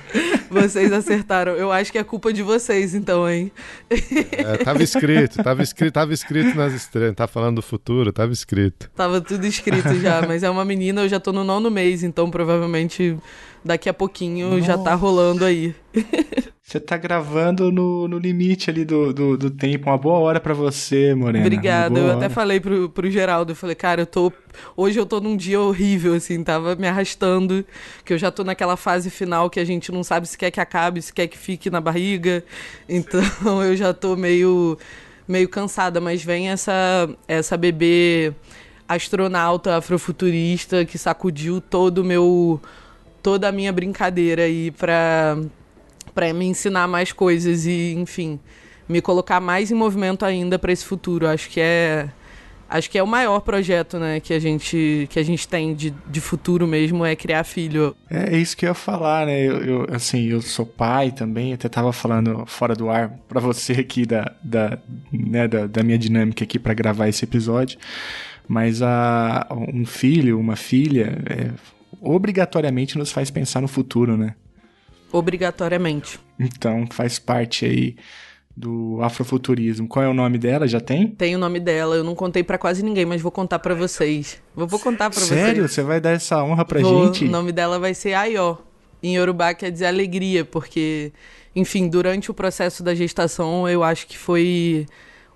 [0.50, 1.52] Vocês acertaram.
[1.52, 3.50] Eu acho que é culpa de vocês, então, hein?
[3.90, 7.16] É, tava escrito, tava escrito, tava escrito nas estrelas.
[7.16, 8.88] Tá falando do futuro, tava escrito.
[8.94, 12.30] Tava tudo escrito já, mas é uma menina, eu já tô no nono mês, então
[12.30, 13.16] provavelmente
[13.64, 15.74] daqui a pouquinho já tá rolando aí.
[16.66, 19.90] Você tá gravando no, no limite ali do, do, do tempo.
[19.90, 21.44] Uma boa hora para você, Morena.
[21.44, 22.00] Obrigada.
[22.00, 22.16] Eu hora.
[22.16, 24.32] até falei pro, pro Geraldo, eu falei, cara, eu tô.
[24.74, 27.66] Hoje eu tô num dia horrível, assim, tava me arrastando,
[28.02, 30.58] que eu já tô naquela fase final que a gente não sabe se quer que
[30.58, 32.42] acabe, se quer que fique na barriga.
[32.88, 33.20] Então
[33.62, 34.78] eu já tô meio,
[35.28, 38.32] meio cansada, mas vem essa, essa bebê
[38.88, 42.60] astronauta afrofuturista que sacudiu todo o meu.
[43.24, 45.38] Toda a minha brincadeira aí pra
[46.14, 48.38] para me ensinar mais coisas e, enfim,
[48.88, 51.26] me colocar mais em movimento ainda para esse futuro.
[51.26, 52.08] Acho que é
[52.68, 55.92] acho que é o maior projeto, né, que a gente que a gente tem de,
[56.06, 57.96] de futuro mesmo é criar filho.
[58.10, 59.40] É, é isso que eu ia falar, né?
[59.40, 63.72] Eu, eu, assim, eu sou pai também, até tava falando fora do ar para você
[63.72, 64.78] aqui da da,
[65.10, 67.78] né, da, da minha dinâmica aqui para gravar esse episódio.
[68.46, 71.50] Mas a um filho, uma filha, é,
[72.04, 74.34] obrigatoriamente nos faz pensar no futuro, né?
[75.12, 76.18] Obrigatoriamente.
[76.38, 77.96] Então, faz parte aí
[78.56, 79.88] do afrofuturismo.
[79.88, 80.66] Qual é o nome dela?
[80.66, 81.08] Já tem?
[81.08, 81.96] Tem o nome dela.
[81.96, 84.40] Eu não contei para quase ninguém, mas vou contar para vocês.
[84.54, 85.40] Vou, vou contar para vocês.
[85.40, 85.68] Sério?
[85.68, 87.24] Você vai dar essa honra pra vou, gente?
[87.24, 88.56] O nome dela vai ser Ayó.
[89.02, 91.12] Em Yorubá quer dizer alegria, porque,
[91.54, 94.86] enfim, durante o processo da gestação, eu acho que foi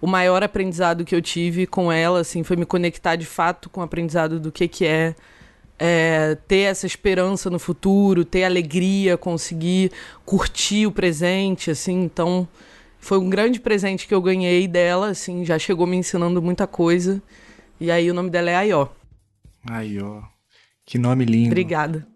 [0.00, 3.80] o maior aprendizado que eu tive com ela, assim, foi me conectar de fato com
[3.80, 5.14] o aprendizado do que que é
[5.78, 9.92] é, ter essa esperança no futuro, ter alegria, conseguir
[10.24, 12.02] curtir o presente, assim.
[12.02, 12.48] Então,
[12.98, 17.22] foi um grande presente que eu ganhei dela, assim, já chegou me ensinando muita coisa.
[17.80, 18.88] E aí o nome dela é Ayó.
[19.70, 20.22] Ayó.
[20.84, 21.48] Que nome lindo.
[21.48, 22.06] Obrigada.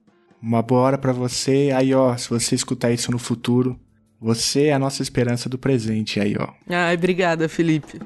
[0.42, 2.16] Uma boa hora para você, Ayó.
[2.16, 3.78] Se você escutar isso no futuro,
[4.20, 6.48] você é a nossa esperança do presente, Ayó.
[6.68, 8.00] Ai, obrigada, Felipe.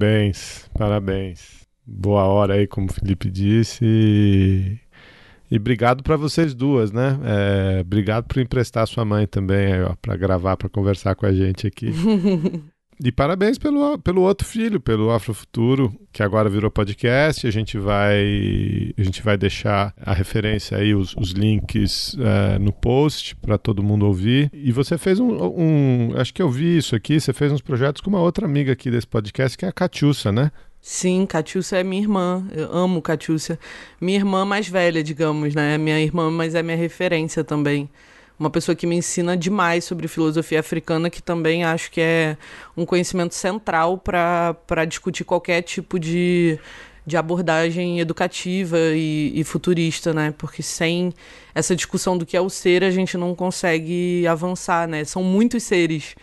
[0.00, 1.68] Parabéns, parabéns.
[1.86, 3.84] Boa hora aí, como o Felipe disse.
[3.84, 7.20] E, obrigado para vocês duas, né?
[7.22, 11.92] É, obrigado por emprestar sua mãe também para gravar, para conversar com a gente aqui.
[13.02, 17.46] E parabéns pelo, pelo outro filho, pelo Afrofuturo, que agora virou podcast.
[17.46, 22.72] A gente vai, a gente vai deixar a referência aí, os, os links uh, no
[22.72, 24.50] post para todo mundo ouvir.
[24.52, 27.18] E você fez um, um, Acho que eu vi isso aqui.
[27.18, 30.30] Você fez uns projetos com uma outra amiga aqui desse podcast, que é a Catiúcia,
[30.30, 30.52] né?
[30.78, 32.46] Sim, Catiúcia é minha irmã.
[32.52, 33.58] Eu amo Catiúcia.
[33.98, 35.78] Minha irmã mais velha, digamos, né?
[35.78, 37.88] Minha irmã, mas é minha referência também
[38.40, 42.38] uma pessoa que me ensina demais sobre filosofia africana, que também acho que é
[42.74, 46.58] um conhecimento central para discutir qualquer tipo de,
[47.06, 50.32] de abordagem educativa e, e, futurista, né?
[50.38, 51.12] Porque sem
[51.54, 55.04] essa discussão do que é o ser, a gente não consegue avançar, né?
[55.04, 56.14] São muitos seres.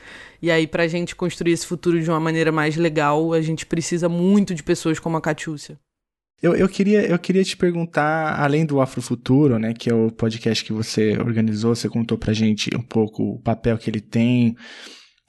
[0.42, 3.64] E aí, para a gente construir esse futuro de uma maneira mais legal, a gente
[3.64, 5.78] precisa muito de pessoas como a Catiúcia.
[6.42, 10.64] Eu, eu, queria, eu queria te perguntar, além do Afrofuturo, né, que é o podcast
[10.64, 14.56] que você organizou, você contou pra gente um pouco o papel que ele tem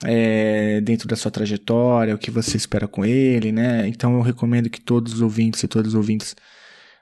[0.05, 3.89] é, dentro da sua trajetória, o que você espera com ele, né?
[3.89, 6.37] Então eu recomendo que todos os ouvintes e todos os ouvintes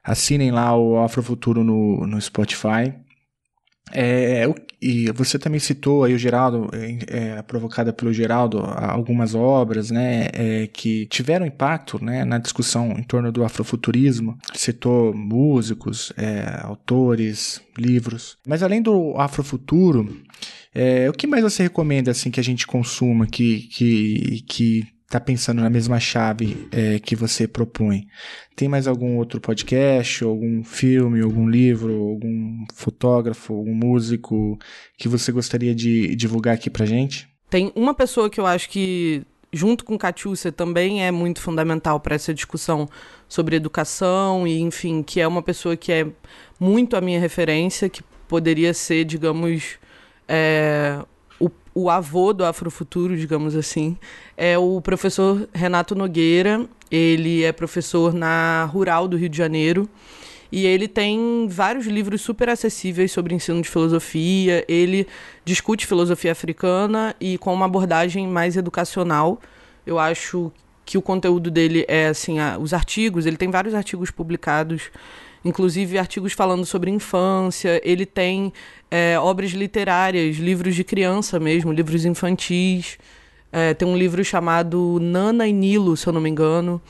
[0.05, 2.95] assinem lá o Afrofuturo no, no Spotify.
[3.93, 4.47] É,
[4.81, 10.29] e você também citou aí o Geraldo, é, é, provocada pelo Geraldo, algumas obras né,
[10.33, 14.37] é, que tiveram impacto né, na discussão em torno do afrofuturismo.
[14.55, 18.37] Citou músicos, é, autores, livros.
[18.47, 20.15] Mas além do afrofuturo,
[20.75, 25.21] é, o que mais você recomenda assim que a gente consuma que, que, que tá
[25.21, 28.07] pensando na mesma chave é, que você propõe.
[28.57, 34.59] Tem mais algum outro podcast, algum filme, algum livro, algum fotógrafo, algum músico
[34.99, 37.29] que você gostaria de divulgar aqui pra gente?
[37.49, 42.17] Tem uma pessoa que eu acho que, junto com Catiúcia, também é muito fundamental para
[42.17, 42.89] essa discussão
[43.29, 46.07] sobre educação e, enfim, que é uma pessoa que é
[46.59, 49.79] muito a minha referência, que poderia ser, digamos,
[50.27, 50.99] é,
[51.77, 53.99] o avô do Afrofuturo, digamos assim,
[54.35, 56.67] é o professor Renato Nogueira.
[56.91, 59.87] Ele é professor na Rural do Rio de Janeiro.
[60.51, 64.65] E ele tem vários livros super acessíveis sobre ensino de filosofia.
[64.67, 65.07] Ele
[65.45, 69.39] discute filosofia africana e com uma abordagem mais educacional.
[69.85, 70.51] Eu acho
[70.83, 74.91] que o conteúdo dele é assim, a, os artigos, ele tem vários artigos publicados,
[75.47, 78.53] inclusive artigos falando sobre infância, ele tem
[78.91, 82.99] é, obras literárias, livros de criança mesmo, livros infantis.
[83.53, 86.81] É, tem um livro chamado Nana e Nilo, se eu não me engano.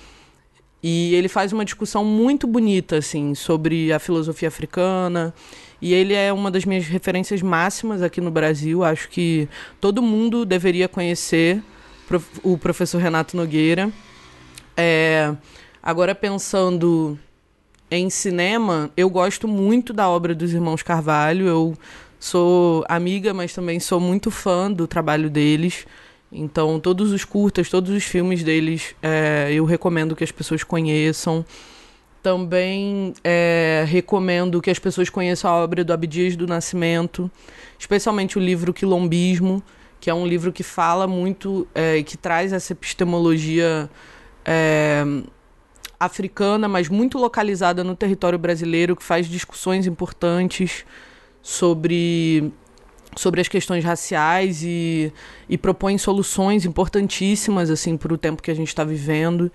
[0.83, 5.35] E ele faz uma discussão muito bonita, assim, sobre a filosofia africana.
[5.81, 8.83] E ele é uma das minhas referências máximas aqui no Brasil.
[8.83, 9.49] Acho que
[9.81, 11.63] todo mundo deveria conhecer
[12.43, 13.91] o professor Renato Nogueira.
[14.77, 15.35] É,
[15.83, 17.19] agora, pensando
[17.91, 21.47] em cinema, eu gosto muito da obra dos irmãos Carvalho.
[21.47, 21.79] Eu
[22.19, 25.87] sou amiga, mas também sou muito fã do trabalho deles.
[26.31, 31.45] Então, todos os curtas, todos os filmes deles, é, eu recomendo que as pessoas conheçam.
[32.23, 37.31] Também é, recomendo que as pessoas conheçam a obra do Abdias do Nascimento,
[37.79, 39.63] especialmente o livro Quilombismo,
[40.01, 43.89] que é um livro que fala muito, é, que traz essa epistemologia
[44.45, 45.05] é,
[45.99, 50.85] africana, mas muito localizada no território brasileiro, que faz discussões importantes
[51.43, 52.53] sobre
[53.17, 55.11] sobre as questões raciais e,
[55.49, 59.51] e propõe soluções importantíssimas assim para o tempo que a gente está vivendo.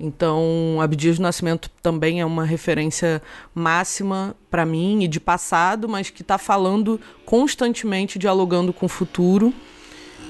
[0.00, 3.20] Então, Abdias do Nascimento também é uma referência
[3.52, 9.52] máxima para mim e de passado, mas que está falando constantemente, dialogando com o futuro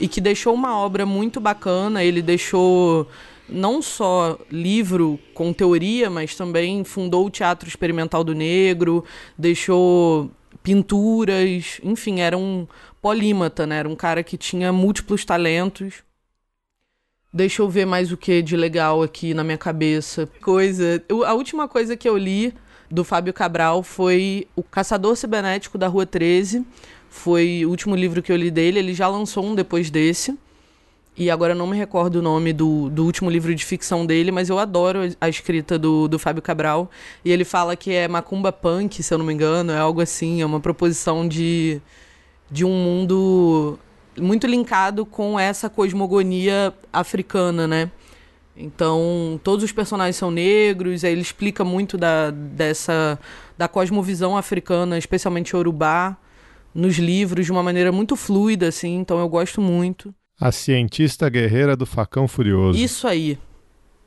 [0.01, 2.03] e que deixou uma obra muito bacana.
[2.03, 3.07] Ele deixou
[3.49, 9.05] não só livro com teoria, mas também fundou o Teatro Experimental do Negro,
[9.37, 10.31] deixou
[10.63, 12.67] pinturas, enfim, era um
[13.01, 13.79] polímata, né?
[13.79, 16.03] Era um cara que tinha múltiplos talentos.
[17.33, 20.29] Deixa eu ver mais o que de legal aqui na minha cabeça.
[20.41, 21.03] Coisa.
[21.09, 22.55] Eu, a última coisa que eu li
[22.91, 26.67] do Fábio Cabral foi O Caçador Cibernético da Rua 13.
[27.11, 28.79] Foi o último livro que eu li dele.
[28.79, 30.37] Ele já lançou um depois desse.
[31.19, 34.31] E agora eu não me recordo o nome do, do último livro de ficção dele,
[34.31, 36.89] mas eu adoro a escrita do, do Fábio Cabral.
[37.25, 40.41] E ele fala que é macumba punk, se eu não me engano, é algo assim,
[40.41, 41.83] é uma proposição de,
[42.49, 43.77] de um mundo
[44.17, 47.91] muito linkado com essa cosmogonia africana, né?
[48.57, 53.19] Então, todos os personagens são negros, aí ele explica muito da, dessa
[53.57, 56.17] da cosmovisão africana, especialmente urubá,
[56.73, 60.15] nos livros de uma maneira muito fluida assim, então eu gosto muito.
[60.41, 62.79] A cientista guerreira do facão furioso.
[62.79, 63.39] Isso aí.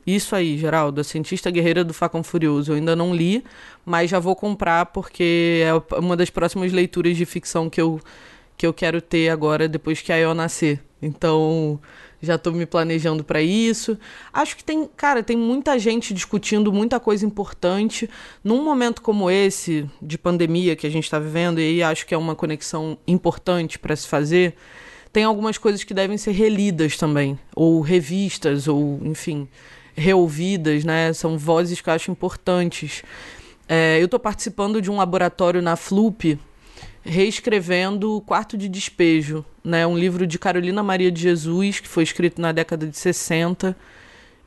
[0.06, 2.72] Isso aí, Geraldo, a cientista guerreira do facão furioso.
[2.72, 3.44] Eu ainda não li,
[3.84, 8.00] mas já vou comprar porque é uma das próximas leituras de ficção que eu
[8.56, 10.80] que eu quero ter agora depois que a Eu nascer.
[11.00, 11.80] Então,
[12.22, 13.98] já estou me planejando para isso.
[14.32, 18.08] Acho que tem, cara, tem muita gente discutindo muita coisa importante
[18.44, 22.14] num momento como esse de pandemia que a gente está vivendo e aí acho que
[22.14, 24.54] é uma conexão importante para se fazer.
[25.12, 29.46] Tem algumas coisas que devem ser relidas também, ou revistas, ou enfim,
[29.94, 31.12] reouvidas, né?
[31.12, 33.02] São vozes que eu acho importantes.
[33.68, 36.38] É, eu estou participando de um laboratório na FLUP,
[37.02, 39.86] reescrevendo o Quarto de Despejo, né?
[39.86, 43.76] Um livro de Carolina Maria de Jesus, que foi escrito na década de 60.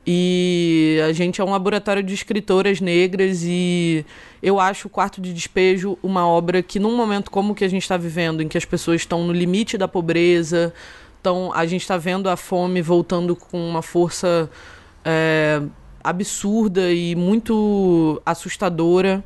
[0.06, 4.06] E a gente é um laboratório de escritoras negras e
[4.40, 7.68] eu acho o Quarto de Despejo uma obra que num momento como o que a
[7.68, 10.72] gente está vivendo, em que as pessoas estão no limite da pobreza,
[11.20, 14.48] então a gente está vendo a fome voltando com uma força
[15.04, 15.60] é,
[16.04, 19.24] absurda e muito assustadora.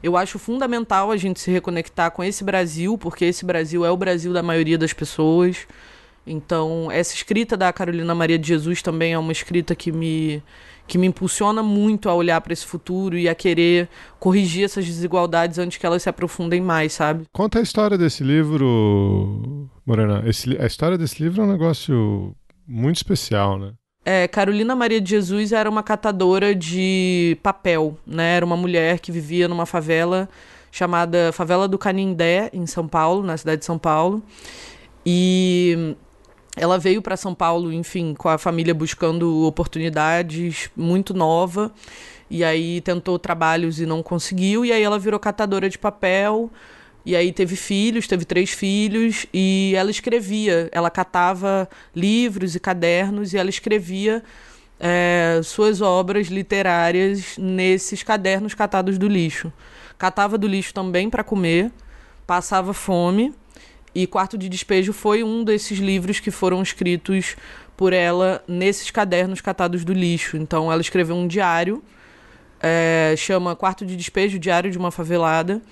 [0.00, 3.96] Eu acho fundamental a gente se reconectar com esse Brasil, porque esse Brasil é o
[3.96, 5.66] Brasil da maioria das pessoas.
[6.30, 10.42] Então, essa escrita da Carolina Maria de Jesus também é uma escrita que me,
[10.86, 15.58] que me impulsiona muito a olhar para esse futuro e a querer corrigir essas desigualdades
[15.58, 17.24] antes que elas se aprofundem mais, sabe?
[17.32, 20.22] Conta a história desse livro, Morena.
[20.26, 22.34] Esse, a história desse livro é um negócio
[22.66, 23.72] muito especial, né?
[24.04, 28.36] É, Carolina Maria de Jesus era uma catadora de papel, né?
[28.36, 30.28] Era uma mulher que vivia numa favela
[30.72, 34.22] chamada Favela do Canindé, em São Paulo, na cidade de São Paulo.
[35.04, 35.96] E
[36.60, 41.72] ela veio para São Paulo, enfim, com a família buscando oportunidades, muito nova.
[42.28, 44.62] E aí tentou trabalhos e não conseguiu.
[44.62, 46.50] E aí ela virou catadora de papel.
[47.04, 50.68] E aí teve filhos, teve três filhos, e ela escrevia.
[50.70, 54.22] Ela catava livros e cadernos e ela escrevia
[54.78, 59.50] é, suas obras literárias nesses cadernos catados do lixo.
[59.96, 61.72] Catava do lixo também para comer,
[62.26, 63.32] passava fome,
[63.94, 67.36] e Quarto de Despejo foi um desses livros que foram escritos
[67.76, 70.36] por ela nesses cadernos catados do lixo.
[70.36, 71.82] Então ela escreveu um diário,
[72.60, 75.62] é, chama Quarto de Despejo, Diário de uma Favelada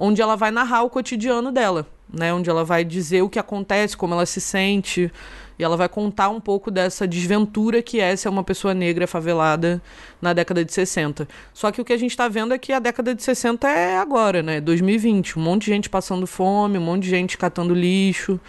[0.00, 2.32] onde ela vai narrar o cotidiano dela, né?
[2.32, 5.12] Onde ela vai dizer o que acontece, como ela se sente.
[5.60, 9.82] E ela vai contar um pouco dessa desventura que é ser uma pessoa negra favelada
[10.18, 11.28] na década de 60.
[11.52, 13.98] Só que o que a gente está vendo é que a década de 60 é
[13.98, 14.58] agora, né?
[14.58, 15.38] 2020.
[15.38, 18.40] Um monte de gente passando fome, um monte de gente catando lixo,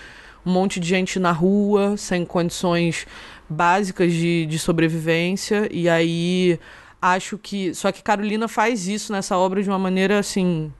[0.45, 3.05] um monte de gente na rua, sem condições
[3.49, 5.67] básicas de, de sobrevivência.
[5.69, 6.57] E aí
[7.01, 7.75] acho que.
[7.75, 10.71] Só que Carolina faz isso nessa obra de uma maneira assim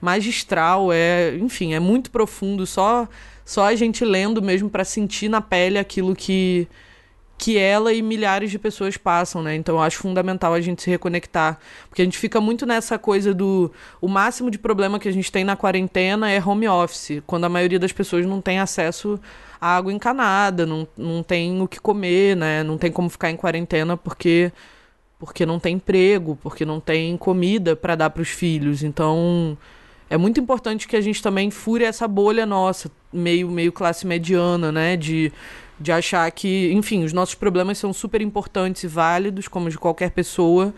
[0.00, 3.08] magistral, é, enfim, é muito profundo, só
[3.44, 6.68] só a gente lendo mesmo para sentir na pele aquilo que
[7.40, 9.54] que ela e milhares de pessoas passam, né?
[9.54, 13.32] Então eu acho fundamental a gente se reconectar, porque a gente fica muito nessa coisa
[13.32, 17.44] do o máximo de problema que a gente tem na quarentena é home office, quando
[17.44, 19.18] a maioria das pessoas não tem acesso
[19.58, 22.62] à água encanada, não, não tem o que comer, né?
[22.62, 24.52] Não tem como ficar em quarentena porque
[25.18, 28.82] porque não tem emprego, porque não tem comida para dar para os filhos.
[28.82, 29.56] Então,
[30.10, 34.72] é muito importante que a gente também fure essa bolha nossa, meio, meio classe mediana,
[34.72, 34.96] né?
[34.96, 35.32] De,
[35.78, 40.10] de achar que, enfim, os nossos problemas são super importantes e válidos, como de qualquer
[40.10, 40.74] pessoa,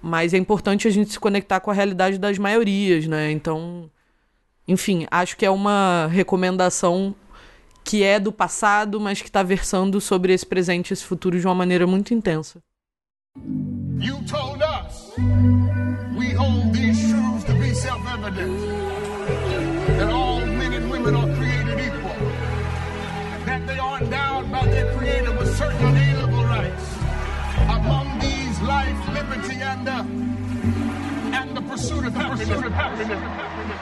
[0.00, 3.30] mas é importante a gente se conectar com a realidade das maiorias, né?
[3.30, 3.90] Então,
[4.66, 7.14] enfim, acho que é uma recomendação
[7.84, 11.46] que é do passado, mas que está versando sobre esse presente e esse futuro de
[11.46, 12.62] uma maneira muito intensa.
[14.00, 14.69] You told us
[32.44, 33.78] 是不是太不是是不是太是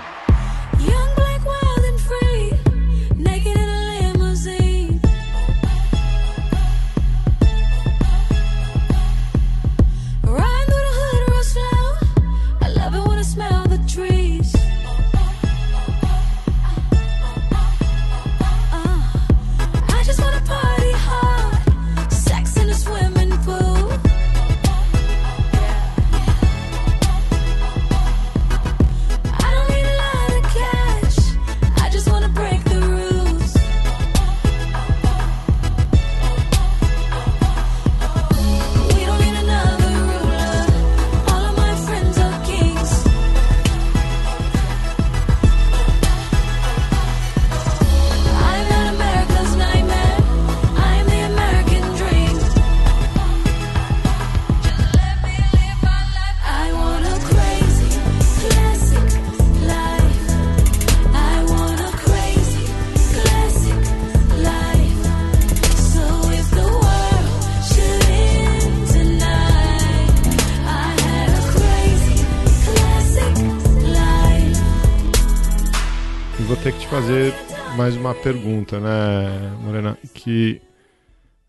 [78.09, 79.99] uma pergunta, né, Morena?
[80.15, 80.61] Que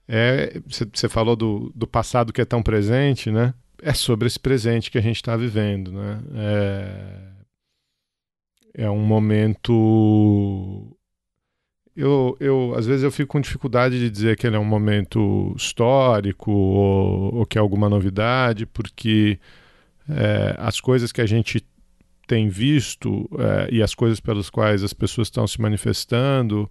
[0.08, 0.62] é.
[0.68, 3.54] Você falou do, do passado que é tão presente, né?
[3.82, 6.22] É sobre esse presente que a gente está vivendo, né?
[8.76, 9.74] É, é um momento.
[11.96, 15.54] Eu, eu, às vezes eu fico com dificuldade de dizer que ele é um momento
[15.58, 19.40] histórico ou, ou que é alguma novidade, porque
[20.10, 21.66] é, as coisas que a gente
[22.30, 26.70] tem visto é, e as coisas pelas quais as pessoas estão se manifestando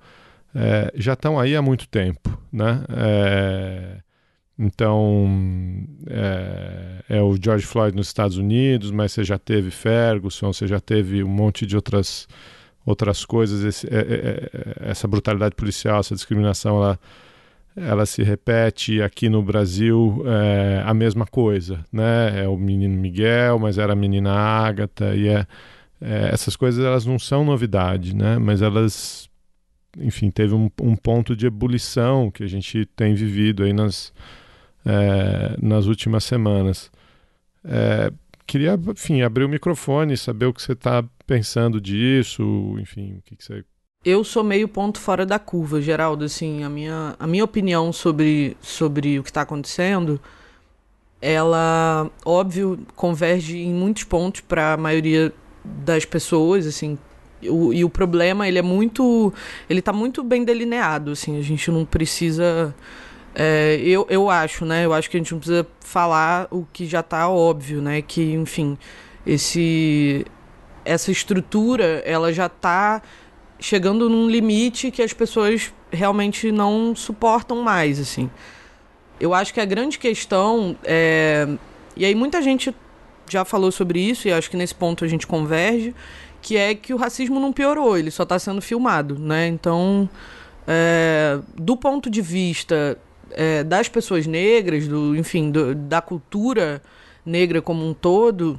[0.55, 2.85] é, já estão aí há muito tempo, né?
[2.89, 3.97] É,
[4.57, 5.29] então
[6.07, 11.25] é, o George Floyd nos Estados Unidos, mas você já teve Ferguson, você já teve
[11.25, 12.29] um monte de outras
[12.87, 13.65] outras coisas.
[13.65, 13.89] Esse,
[14.81, 16.99] essa brutalidade policial, essa discriminação, ela
[17.77, 22.45] ela se repete aqui no Brasil é, a mesma coisa, né?
[22.45, 25.47] É o menino Miguel, mas era a menina Ágata e é,
[26.01, 28.39] é, essas coisas elas não são novidade, né?
[28.39, 29.29] Mas elas,
[29.99, 34.13] enfim, teve um, um ponto de ebulição que a gente tem vivido aí nas
[34.85, 36.91] é, nas últimas semanas.
[38.47, 42.43] Queria, enfim, abrir o microfone, saber o que você está pensando disso,
[42.81, 43.63] enfim, o que, que você
[44.09, 46.25] eu sou meio ponto fora da curva, Geraldo.
[46.25, 50.19] Assim, a minha, a minha opinião sobre, sobre o que está acontecendo,
[51.21, 55.33] ela, óbvio, converge em muitos pontos para a maioria
[55.63, 56.99] das pessoas, assim.
[57.43, 59.33] O, e o problema, ele é muito.
[59.69, 61.39] Ele está muito bem delineado, assim.
[61.39, 62.75] A gente não precisa.
[63.35, 64.87] É, eu, eu acho, né?
[64.87, 68.01] Eu acho que a gente não precisa falar o que já está óbvio, né?
[68.01, 68.79] Que, enfim,
[69.27, 70.25] esse,
[70.85, 73.03] essa estrutura, ela já está
[73.61, 78.31] chegando num limite que as pessoas realmente não suportam mais, assim.
[79.21, 81.49] Eu acho que a grande questão é...
[81.97, 82.75] E aí muita gente
[83.29, 85.95] já falou sobre isso, e acho que nesse ponto a gente converge,
[86.41, 89.49] que é que o racismo não piorou, ele só está sendo filmado, né?
[89.49, 90.09] Então,
[90.67, 92.99] é, do ponto de vista
[93.33, 96.83] é, das pessoas negras, do, enfim, do, da cultura
[97.25, 98.59] negra como um todo,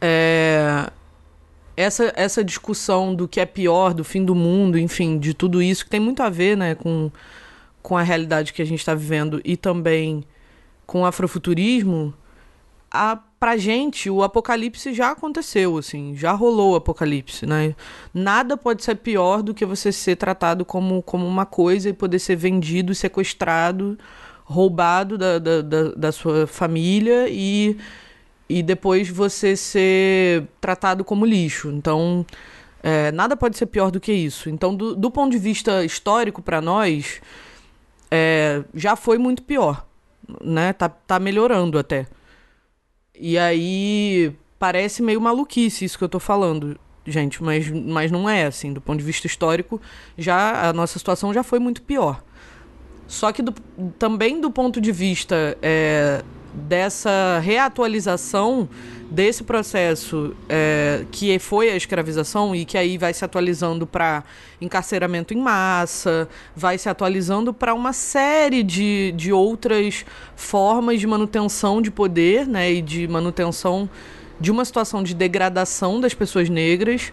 [0.00, 0.90] é,
[1.78, 5.84] essa, essa discussão do que é pior, do fim do mundo, enfim, de tudo isso,
[5.84, 7.08] que tem muito a ver né, com,
[7.80, 10.24] com a realidade que a gente está vivendo e também
[10.84, 12.12] com o afrofuturismo,
[12.90, 17.76] a, pra gente o apocalipse já aconteceu, assim, já rolou o apocalipse, né?
[18.12, 22.18] Nada pode ser pior do que você ser tratado como, como uma coisa e poder
[22.18, 23.96] ser vendido, sequestrado,
[24.42, 27.76] roubado da, da, da, da sua família e,
[28.48, 31.70] e depois você ser tratado como lixo.
[31.70, 32.24] Então,
[32.82, 34.48] é, nada pode ser pior do que isso.
[34.48, 37.20] Então, do, do ponto de vista histórico para nós,
[38.10, 39.86] é, já foi muito pior,
[40.42, 40.72] né?
[40.72, 42.06] Tá, tá melhorando até.
[43.14, 48.46] E aí parece meio maluquice isso que eu tô falando, gente, mas, mas não é
[48.46, 48.72] assim.
[48.72, 49.80] Do ponto de vista histórico,
[50.16, 52.22] já a nossa situação já foi muito pior.
[53.06, 53.52] Só que do,
[53.98, 56.22] também do ponto de vista é,
[56.54, 58.68] dessa reatualização
[59.10, 64.22] desse processo é, que foi a escravização e que aí vai se atualizando para
[64.60, 70.04] encarceramento em massa, vai se atualizando para uma série de, de outras
[70.36, 73.88] formas de manutenção de poder né, e de manutenção
[74.38, 77.12] de uma situação de degradação das pessoas negras.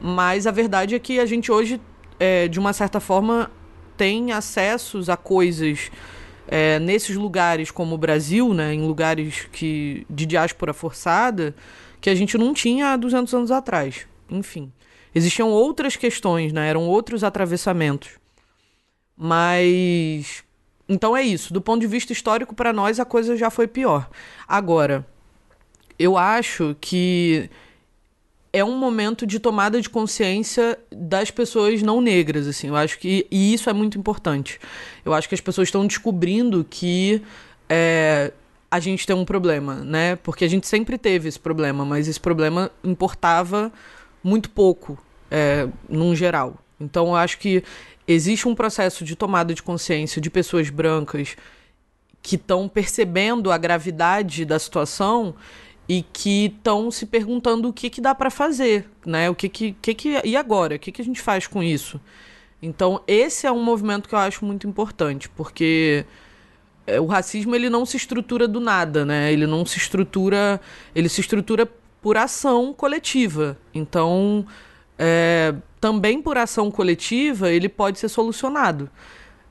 [0.00, 1.80] Mas a verdade é que a gente hoje,
[2.18, 3.50] é, de uma certa forma,
[3.96, 5.90] tem acessos a coisas
[6.52, 11.54] é, nesses lugares como o Brasil, né, em lugares que, de diáspora forçada,
[12.00, 14.04] que a gente não tinha há 200 anos atrás.
[14.28, 14.72] Enfim,
[15.14, 18.18] existiam outras questões, né, eram outros atravessamentos.
[19.16, 20.42] Mas.
[20.88, 21.52] Então é isso.
[21.52, 24.10] Do ponto de vista histórico, para nós a coisa já foi pior.
[24.48, 25.06] Agora,
[25.96, 27.48] eu acho que
[28.52, 32.68] é um momento de tomada de consciência das pessoas não negras, assim.
[32.68, 34.58] Eu acho que e isso é muito importante.
[35.04, 37.22] Eu acho que as pessoas estão descobrindo que
[37.68, 38.32] é,
[38.70, 40.16] a gente tem um problema, né?
[40.16, 43.72] Porque a gente sempre teve esse problema, mas esse problema importava
[44.22, 44.98] muito pouco,
[45.30, 46.56] é, num geral.
[46.80, 47.62] Então, eu acho que
[48.06, 51.36] existe um processo de tomada de consciência de pessoas brancas
[52.22, 55.34] que estão percebendo a gravidade da situação
[55.90, 59.28] e que estão se perguntando o que, que dá para fazer, né?
[59.28, 60.76] O que que, que que e agora?
[60.76, 62.00] O que que a gente faz com isso?
[62.62, 66.04] Então esse é um movimento que eu acho muito importante, porque
[66.86, 69.32] é, o racismo ele não se estrutura do nada, né?
[69.32, 70.60] Ele não se estrutura,
[70.94, 71.66] ele se estrutura
[72.00, 73.58] por ação coletiva.
[73.74, 74.46] Então
[74.96, 78.88] é, também por ação coletiva ele pode ser solucionado.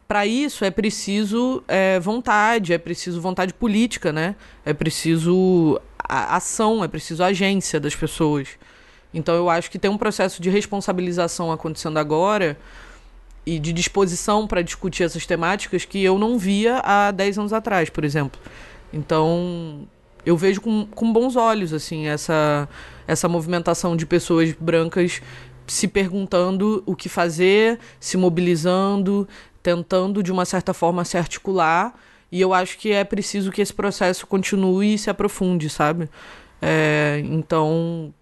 [0.08, 4.38] Para isso é preciso é, vontade, é preciso vontade política, né?
[4.66, 8.50] É preciso a ação, é preciso a agência das pessoas.
[9.14, 12.58] Então eu acho que tem um processo de responsabilização acontecendo agora
[13.46, 17.90] e de disposição para discutir essas temáticas que eu não via há 10 anos atrás,
[17.90, 18.40] por exemplo.
[18.92, 19.88] Então,
[20.26, 22.68] eu vejo com, com bons olhos assim essa
[23.08, 25.22] essa movimentação de pessoas brancas
[25.66, 29.28] se perguntando o que fazer, se mobilizando,
[29.62, 31.94] tentando de uma certa forma se articular
[32.32, 36.10] e eu acho que é preciso que esse processo continue e se aprofunde, sabe?
[36.62, 38.14] É, então,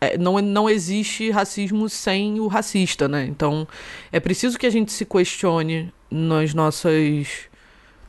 [0.00, 3.24] é, não, não existe racismo sem o racista, né?
[3.24, 3.66] Então,
[4.10, 7.48] é preciso que a gente se questione nas nossas.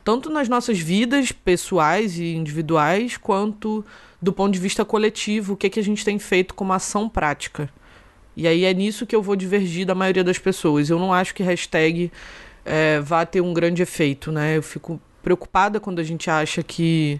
[0.04, 3.84] tanto nas nossas vidas pessoais e individuais, quanto
[4.20, 7.08] do ponto de vista coletivo, o que, é que a gente tem feito como ação
[7.08, 7.68] prática.
[8.36, 10.90] E aí é nisso que eu vou divergir da maioria das pessoas.
[10.90, 12.10] Eu não acho que hashtag
[12.64, 14.56] é, vá ter um grande efeito, né?
[14.56, 17.18] Eu fico preocupada quando a gente acha que,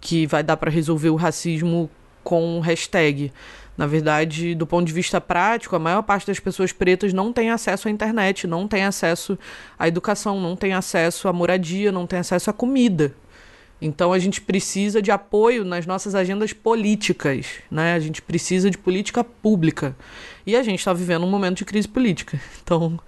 [0.00, 1.90] que vai dar para resolver o racismo
[2.22, 3.32] com hashtag.
[3.76, 7.50] Na verdade, do ponto de vista prático, a maior parte das pessoas pretas não tem
[7.50, 9.38] acesso à internet, não tem acesso
[9.78, 13.14] à educação, não tem acesso à moradia, não tem acesso à comida.
[13.80, 17.94] Então a gente precisa de apoio nas nossas agendas políticas, né?
[17.94, 19.96] A gente precisa de política pública.
[20.46, 22.38] E a gente está vivendo um momento de crise política.
[22.62, 23.00] Então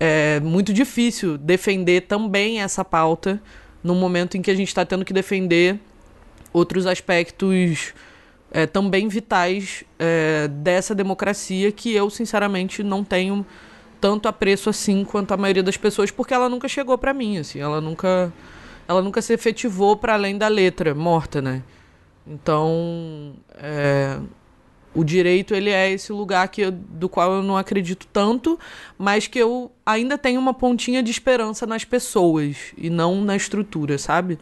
[0.00, 3.40] é muito difícil defender também essa pauta
[3.84, 5.78] num momento em que a gente está tendo que defender
[6.52, 7.92] outros aspectos
[8.50, 13.44] é, também vitais é, dessa democracia que eu, sinceramente, não tenho
[14.00, 17.60] tanto apreço assim quanto a maioria das pessoas, porque ela nunca chegou para mim, assim,
[17.60, 18.32] ela nunca,
[18.88, 21.62] ela nunca se efetivou para além da letra morta, né?
[22.26, 24.18] Então, é,
[24.94, 28.58] o direito ele é esse lugar que eu, do qual eu não acredito tanto,
[28.98, 33.98] mas que eu ainda tenho uma pontinha de esperança nas pessoas e não na estrutura,
[33.98, 34.38] sabe?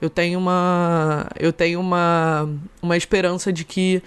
[0.00, 2.48] Eu tenho uma eu tenho uma
[2.80, 4.02] uma esperança de que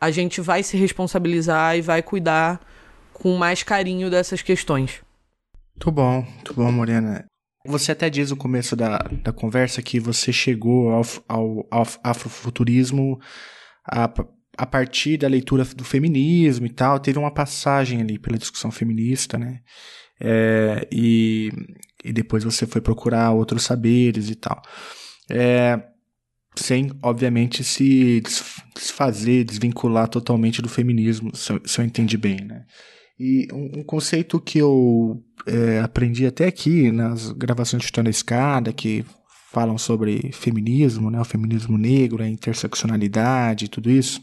[0.00, 2.60] a gente vai se responsabilizar e vai cuidar
[3.12, 5.02] com mais carinho dessas questões.
[5.76, 7.24] Muito bom, muito bom, Morena.
[7.66, 13.20] Você até diz no começo da, da conversa que você chegou ao, ao, ao afrofuturismo
[13.84, 14.10] a,
[14.58, 16.98] a partir da leitura do feminismo e tal.
[16.98, 19.60] Teve uma passagem ali pela discussão feminista, né?
[20.20, 21.52] É, e,
[22.04, 24.60] e depois você foi procurar outros saberes e tal.
[25.30, 25.80] É,
[26.56, 28.20] sem, obviamente, se
[28.74, 32.64] desfazer, desvincular totalmente do feminismo, se eu, se eu entendi bem, né?
[33.16, 38.72] E um, um conceito que eu é, aprendi até aqui nas gravações de Tona Escada,
[38.72, 39.04] que
[39.52, 44.22] falam sobre feminismo, né, o feminismo negro, a interseccionalidade e tudo isso,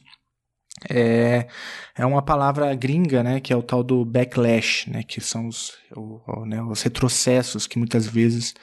[0.90, 1.48] é,
[1.96, 5.74] é uma palavra gringa, né, que é o tal do backlash, né, que são os,
[5.96, 8.54] o, né, os retrocessos que muitas vezes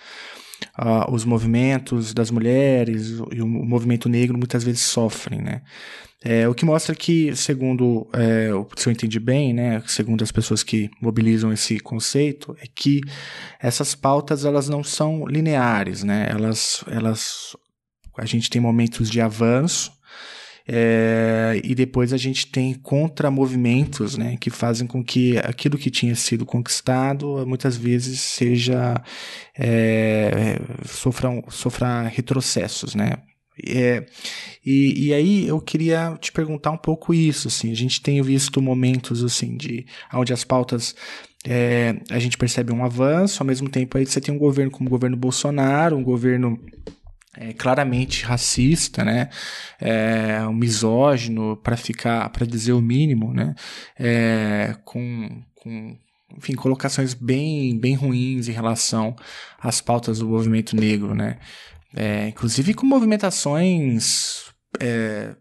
[0.79, 5.63] uh, os movimentos das mulheres e o movimento negro muitas vezes sofrem, né.
[6.25, 10.63] É, o que mostra que, segundo, é, se eu entendi bem, né, segundo as pessoas
[10.63, 13.01] que mobilizam esse conceito, é que
[13.61, 17.57] essas pautas elas não são lineares, né, elas, elas,
[18.17, 19.91] a gente tem momentos de avanço,
[20.67, 26.15] é, e depois a gente tem contramovimentos né, que fazem com que aquilo que tinha
[26.15, 28.95] sido conquistado muitas vezes seja
[29.59, 33.13] é, sofra, sofra retrocessos, né?
[33.69, 34.07] É,
[34.65, 38.63] e, e aí eu queria te perguntar um pouco isso, assim, a gente tem visto
[38.63, 40.95] momentos assim de onde as pautas
[41.45, 44.89] é, a gente percebe um avanço, ao mesmo tempo aí você tem um governo como
[44.89, 46.59] o governo Bolsonaro, um governo
[47.37, 49.29] é, claramente racista, né,
[49.81, 53.55] é, um misógino para ficar, para dizer o mínimo, né,
[53.99, 55.97] é, com, com
[56.37, 59.15] enfim, colocações bem, bem ruins em relação
[59.59, 61.39] às pautas do movimento negro, né.
[61.95, 64.45] É, inclusive com movimentações
[64.81, 65.35] é,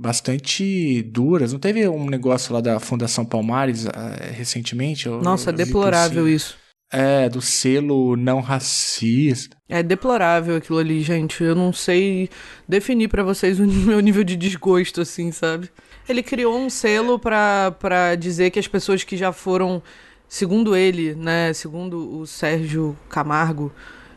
[0.00, 1.52] bastante duras.
[1.52, 3.90] Não teve um negócio lá da Fundação Palmares uh,
[4.32, 5.06] recentemente?
[5.06, 6.56] Eu, Nossa, eu deplorável isso.
[6.92, 9.56] É, do selo não racista.
[9.68, 11.42] É deplorável aquilo ali, gente.
[11.42, 12.28] Eu não sei
[12.68, 15.70] definir para vocês o meu nível de desgosto, assim, sabe?
[16.08, 19.80] Ele criou um selo para dizer que as pessoas que já foram,
[20.28, 23.72] segundo ele, né, segundo o Sérgio Camargo,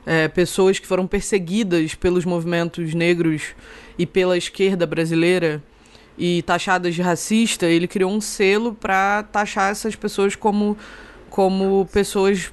[0.06, 3.54] é, pessoas que foram perseguidas pelos movimentos negros
[3.98, 5.62] e pela esquerda brasileira
[6.18, 10.78] e taxadas de racista, ele criou um selo para taxar essas pessoas como,
[11.30, 12.52] como pessoas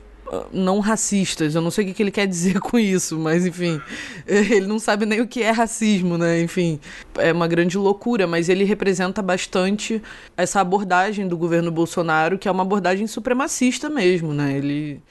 [0.52, 1.54] não racistas.
[1.54, 3.80] Eu não sei o que ele quer dizer com isso, mas enfim,
[4.26, 6.40] ele não sabe nem o que é racismo, né?
[6.40, 6.80] Enfim,
[7.16, 10.02] é uma grande loucura, mas ele representa bastante
[10.36, 14.56] essa abordagem do governo Bolsonaro, que é uma abordagem supremacista mesmo, né?
[14.56, 15.02] Ele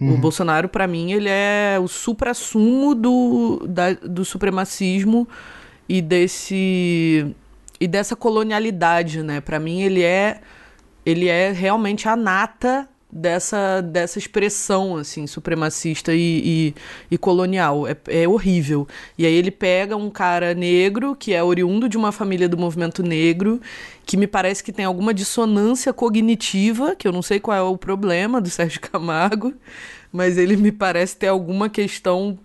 [0.00, 0.14] Uhum.
[0.14, 5.26] O Bolsonaro, para mim, ele é o supra-sumo do, da, do supremacismo
[5.88, 7.34] e desse
[7.80, 9.40] e dessa colonialidade, né?
[9.40, 10.40] Para mim, ele é
[11.06, 16.74] ele é realmente a nata dessa, dessa expressão assim supremacista e, e,
[17.12, 17.86] e colonial.
[17.86, 18.88] É, é, horrível.
[19.16, 23.02] E aí ele pega um cara negro que é oriundo de uma família do movimento
[23.02, 23.60] negro
[24.04, 27.78] que me parece que tem alguma dissonância cognitiva que eu não sei qual é o
[27.78, 29.54] problema do Sérgio Camargo
[30.12, 32.38] mas ele me parece ter alguma questão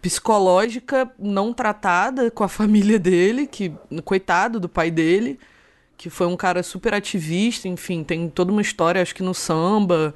[0.00, 3.72] psicológica não tratada com a família dele que
[4.04, 5.38] coitado do pai dele
[6.02, 10.12] que foi um cara super ativista, enfim, tem toda uma história, acho que no samba.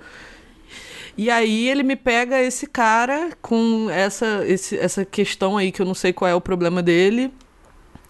[1.17, 5.87] E aí ele me pega esse cara com essa, esse, essa questão aí que eu
[5.87, 7.33] não sei qual é o problema dele,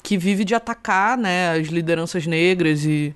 [0.03, 3.15] que vive de atacar, né, as lideranças negras e,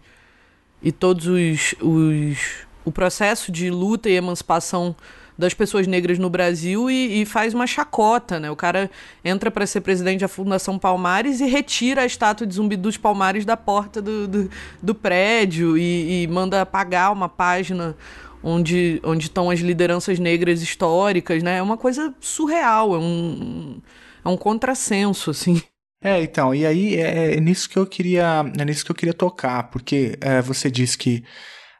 [0.82, 4.94] e todos os, os o processo de luta e emancipação
[5.40, 8.50] das pessoas negras no Brasil e, e faz uma chacota, né?
[8.50, 8.90] O cara
[9.24, 13.44] entra para ser presidente da Fundação Palmares e retira a estátua de Zumbi dos Palmares
[13.44, 14.50] da porta do, do,
[14.80, 17.96] do prédio e, e manda apagar uma página
[18.42, 21.56] onde onde estão as lideranças negras históricas, né?
[21.58, 23.80] É uma coisa surreal, é um,
[24.24, 25.60] é um contrassenso, assim.
[26.02, 29.12] É, então, e aí é, é nisso que eu queria, é nisso que eu queria
[29.12, 31.22] tocar, porque é, você disse que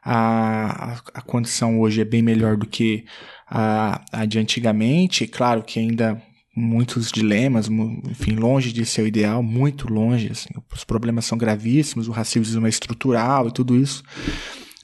[0.03, 3.05] a, a condição hoje é bem melhor do que
[3.51, 5.27] a, a de antigamente.
[5.27, 6.21] Claro que ainda
[6.55, 7.69] muitos dilemas,
[8.09, 10.29] enfim, longe de ser o ideal, muito longe.
[10.31, 14.03] Assim, os problemas são gravíssimos, o racismo é estrutural e tudo isso.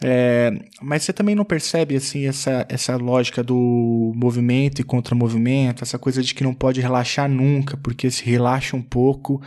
[0.03, 5.97] É, mas você também não percebe assim essa, essa lógica do movimento e contra-movimento, essa
[5.97, 9.41] coisa de que não pode relaxar nunca, porque se relaxa um pouco,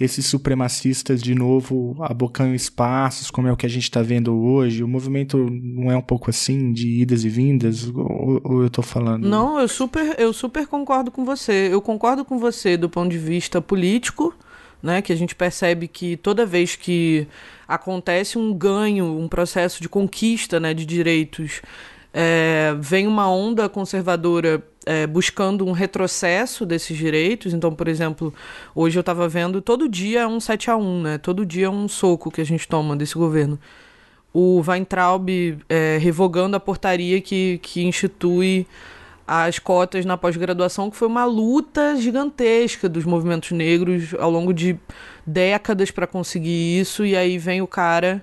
[0.00, 4.82] esses supremacistas de novo abocam espaços, como é o que a gente está vendo hoje.
[4.82, 8.82] O movimento não é um pouco assim, de idas e vindas, ou, ou eu estou
[8.82, 9.28] falando?
[9.28, 11.68] Não, eu super, eu super concordo com você.
[11.70, 14.34] Eu concordo com você do ponto de vista político,
[14.82, 17.26] né, que a gente percebe que toda vez que
[17.68, 21.62] acontece um ganho, um processo de conquista né, de direitos
[22.14, 27.54] É, vem uma onda conservadora é, buscando um retrocesso desses direitos.
[27.54, 28.34] Então, por exemplo,
[28.74, 31.18] hoje eu estava vendo, todo dia é um 7 a 1 né?
[31.18, 33.58] Todo dia é um soco que a gente toma desse governo.
[34.32, 35.28] O Weintraub
[35.68, 38.66] é, revogando a portaria que, que institui
[39.26, 44.76] as cotas na pós-graduação, que foi uma luta gigantesca dos movimentos negros ao longo de
[45.26, 48.22] décadas para conseguir isso, e aí vem o cara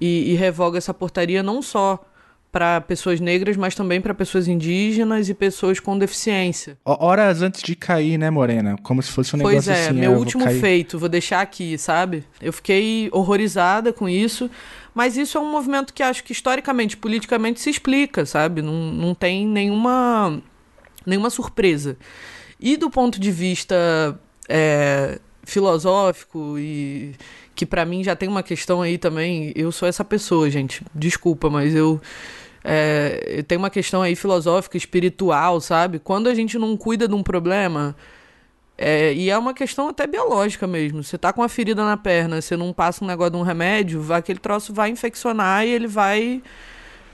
[0.00, 2.04] e, e revoga essa portaria não só
[2.50, 6.78] para pessoas negras, mas também para pessoas indígenas e pessoas com deficiência.
[6.84, 8.76] Horas antes de cair, né, Morena?
[8.82, 9.98] Como se fosse um pois negócio é, assim.
[9.98, 12.24] meu eu vou último feito, vou deixar aqui, sabe?
[12.40, 14.50] Eu fiquei horrorizada com isso,
[14.98, 18.62] mas isso é um movimento que acho que historicamente, politicamente se explica, sabe?
[18.62, 20.42] Não, não tem nenhuma,
[21.06, 21.96] nenhuma surpresa.
[22.58, 24.18] E do ponto de vista
[24.48, 27.14] é, filosófico e
[27.54, 29.52] que para mim já tem uma questão aí também.
[29.54, 30.84] Eu sou essa pessoa, gente.
[30.92, 32.00] Desculpa, mas eu
[32.64, 36.00] é, tem uma questão aí filosófica, espiritual, sabe?
[36.00, 37.94] Quando a gente não cuida de um problema,
[38.80, 41.02] é, e é uma questão até biológica mesmo.
[41.02, 44.00] Você tá com uma ferida na perna, você não passa um negócio de um remédio,
[44.00, 46.40] vai, aquele troço vai infeccionar e ele vai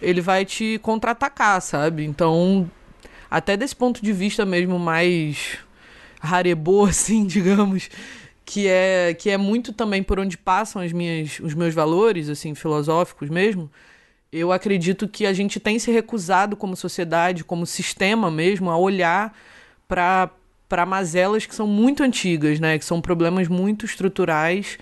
[0.02, 2.04] ele vai te contra-atacar, sabe?
[2.04, 2.70] Então,
[3.30, 5.58] até desse ponto de vista mesmo mais
[6.20, 7.88] rarebô, assim, digamos,
[8.44, 12.54] que é que é muito também por onde passam as minhas, os meus valores, assim,
[12.54, 13.70] filosóficos mesmo.
[14.30, 19.34] Eu acredito que a gente tem se recusado como sociedade, como sistema mesmo, a olhar
[19.88, 20.30] para
[20.74, 22.76] para mazelas que são muito antigas, né?
[22.76, 24.76] Que são problemas muito estruturais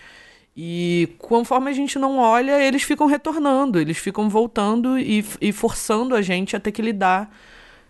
[0.56, 6.16] e conforme a gente não olha, eles ficam retornando, eles ficam voltando e, e forçando
[6.16, 7.30] a gente a ter que lidar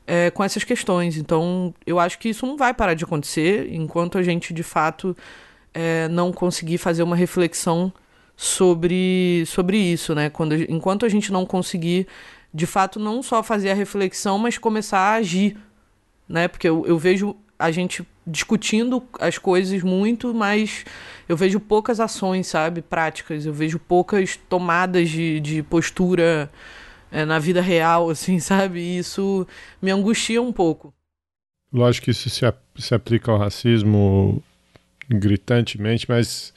[0.04, 1.16] é, com essas questões.
[1.16, 5.16] Então, eu acho que isso não vai parar de acontecer enquanto a gente de fato
[5.72, 7.92] é, não conseguir fazer uma reflexão
[8.36, 10.28] sobre, sobre isso, né?
[10.28, 12.08] Quando, enquanto a gente não conseguir,
[12.52, 15.56] de fato, não só fazer a reflexão, mas começar a agir,
[16.28, 16.48] né?
[16.48, 20.84] Porque eu, eu vejo a gente discutindo as coisas muito, mas
[21.28, 22.82] eu vejo poucas ações, sabe?
[22.82, 23.46] Práticas.
[23.46, 26.50] Eu vejo poucas tomadas de, de postura
[27.10, 28.80] é, na vida real, assim, sabe?
[28.80, 29.46] E isso
[29.80, 30.92] me angustia um pouco.
[31.72, 32.40] Lógico que isso se,
[32.76, 34.42] se aplica ao racismo
[35.08, 36.52] gritantemente, mas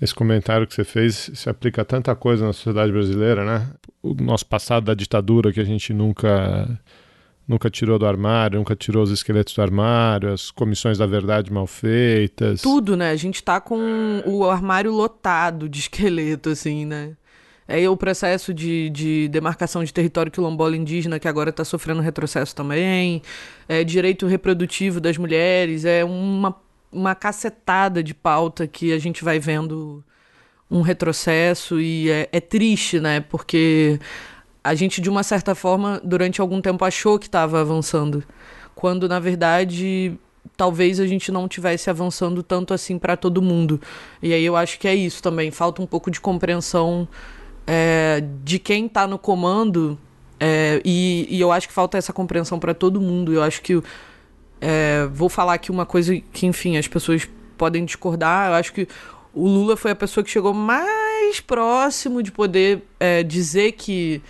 [0.00, 3.70] esse comentário que você fez se aplica a tanta coisa na sociedade brasileira, né?
[4.02, 6.80] O nosso passado da ditadura que a gente nunca
[7.52, 11.66] nunca tirou do armário, nunca tirou os esqueletos do armário, as comissões da verdade mal
[11.66, 12.62] feitas.
[12.62, 13.10] Tudo, né?
[13.10, 17.12] A gente tá com o armário lotado de esqueleto, assim, né?
[17.68, 22.54] É o processo de, de demarcação de território quilombola indígena, que agora está sofrendo retrocesso
[22.54, 23.22] também.
[23.68, 25.84] É direito reprodutivo das mulheres.
[25.84, 26.56] É uma,
[26.90, 30.02] uma cacetada de pauta que a gente vai vendo
[30.70, 33.20] um retrocesso e é, é triste, né?
[33.20, 34.00] Porque
[34.64, 38.22] a gente, de uma certa forma, durante algum tempo achou que estava avançando,
[38.74, 40.16] quando na verdade
[40.56, 43.80] talvez a gente não tivesse avançando tanto assim para todo mundo.
[44.22, 47.08] E aí eu acho que é isso também, falta um pouco de compreensão
[47.66, 49.98] é, de quem está no comando
[50.44, 53.32] é, e, e, eu acho que falta essa compreensão para todo mundo.
[53.32, 53.80] Eu acho que
[54.60, 58.48] é, vou falar aqui uma coisa que, enfim, as pessoas podem discordar.
[58.48, 58.88] Eu acho que
[59.32, 61.01] o Lula foi a pessoa que chegou mais
[61.40, 64.22] próximo de poder é, dizer que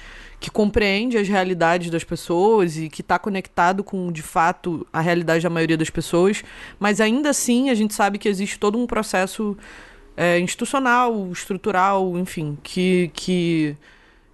[0.42, 5.44] que compreende as realidades das pessoas e que está conectado com, de fato, a realidade
[5.44, 6.42] da maioria das pessoas,
[6.80, 9.56] mas ainda assim a gente sabe que existe todo um processo
[10.16, 13.76] é, institucional, estrutural, enfim, que, que,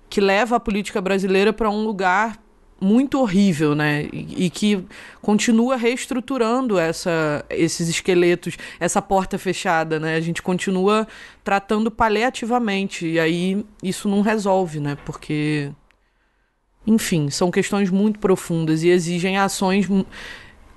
[0.09, 2.43] que leva a política brasileira para um lugar
[2.81, 4.09] muito horrível, né?
[4.13, 4.85] E, e, que
[5.21, 10.15] continua reestruturando essa, esses esqueletos, essa porta fechada, né?
[10.15, 11.07] A gente continua
[11.43, 14.97] tratando paliativamente e aí isso não resolve, né?
[15.05, 15.71] Porque
[16.87, 19.87] enfim, são questões muito profundas e exigem ações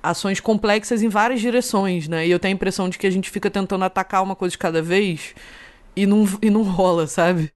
[0.02, 2.26] ações complexas em várias direções, né?
[2.26, 4.58] E eu tenho a impressão de que a gente fica tentando atacar uma coisa de
[4.58, 5.34] cada vez
[5.94, 7.52] e não, e não rola, sabe?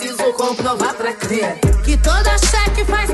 [0.00, 3.10] Preciso comprovar pra crer que toda cheque faz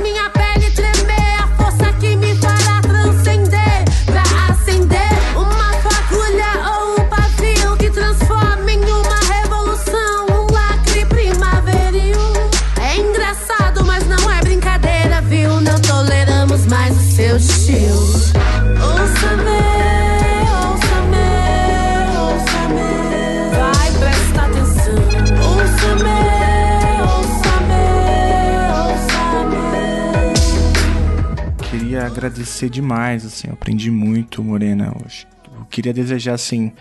[32.16, 35.26] agradecer demais, assim, eu aprendi muito, Morena, hoje.
[35.54, 36.72] Eu queria desejar, assim,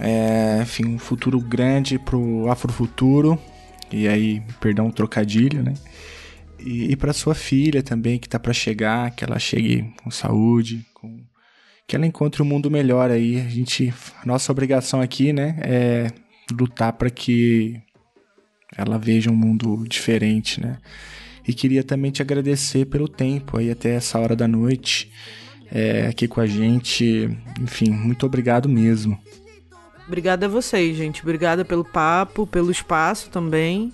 [0.00, 3.38] é, enfim, um futuro grande pro Afrofuturo.
[3.90, 5.74] E aí, perdão o trocadilho, né?
[6.58, 10.86] E, e para sua filha também, que tá para chegar, que ela chegue com saúde,
[10.94, 11.20] com
[11.86, 13.38] que ela encontre um mundo melhor aí.
[13.40, 13.92] A gente,
[14.22, 16.06] a nossa obrigação aqui, né, é
[16.50, 17.78] lutar para que
[18.74, 20.78] ela veja um mundo diferente, né?
[21.46, 25.10] E queria também te agradecer pelo tempo aí até essa hora da noite
[25.70, 27.28] é, aqui com a gente.
[27.60, 29.18] Enfim, muito obrigado mesmo.
[30.06, 31.22] Obrigada a vocês, gente.
[31.22, 33.92] Obrigada pelo papo, pelo espaço também.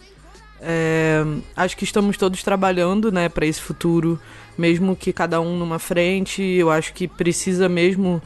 [0.60, 1.22] É,
[1.56, 4.20] acho que estamos todos trabalhando, né, para esse futuro,
[4.56, 6.42] mesmo que cada um numa frente.
[6.42, 8.20] Eu acho que precisa mesmo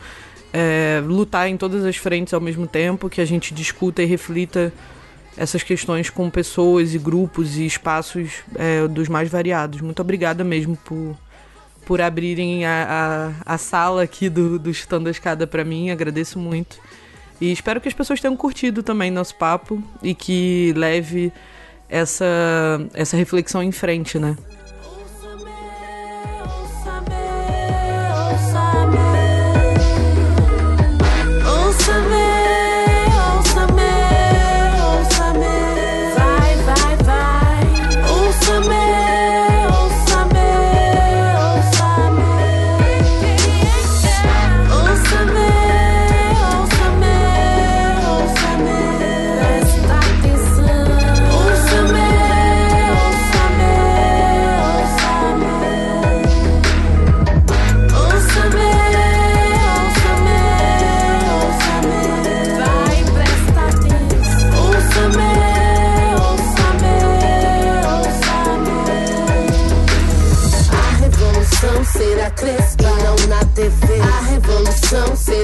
[0.53, 4.73] é, lutar em todas as frentes ao mesmo tempo, que a gente discuta e reflita
[5.37, 9.81] essas questões com pessoas e grupos e espaços é, dos mais variados.
[9.81, 11.17] Muito obrigada mesmo por,
[11.87, 15.91] por abrirem a, a, a sala aqui do, do Chutando a Escada para mim.
[15.91, 16.79] Agradeço muito.
[17.41, 21.33] E espero que as pessoas tenham curtido também nosso papo e que leve
[21.89, 22.25] essa,
[22.95, 24.37] essa reflexão em frente, né?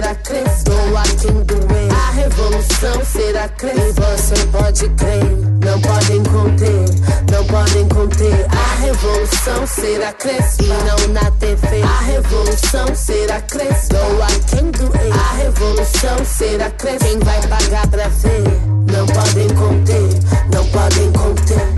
[0.08, 1.92] Será crespa, aqui doer.
[1.92, 5.24] A revolução será crespa, e você pode crer.
[5.64, 6.84] Não podem conter,
[7.30, 8.46] não podem conter.
[8.50, 11.82] A revolução será crespa, não na TV.
[11.82, 15.12] A revolução será crespa, aqui doer.
[15.12, 18.44] A revolução será crespa, quem vai pagar pra ver?
[18.90, 20.08] Não podem conter,
[20.52, 21.77] não podem conter.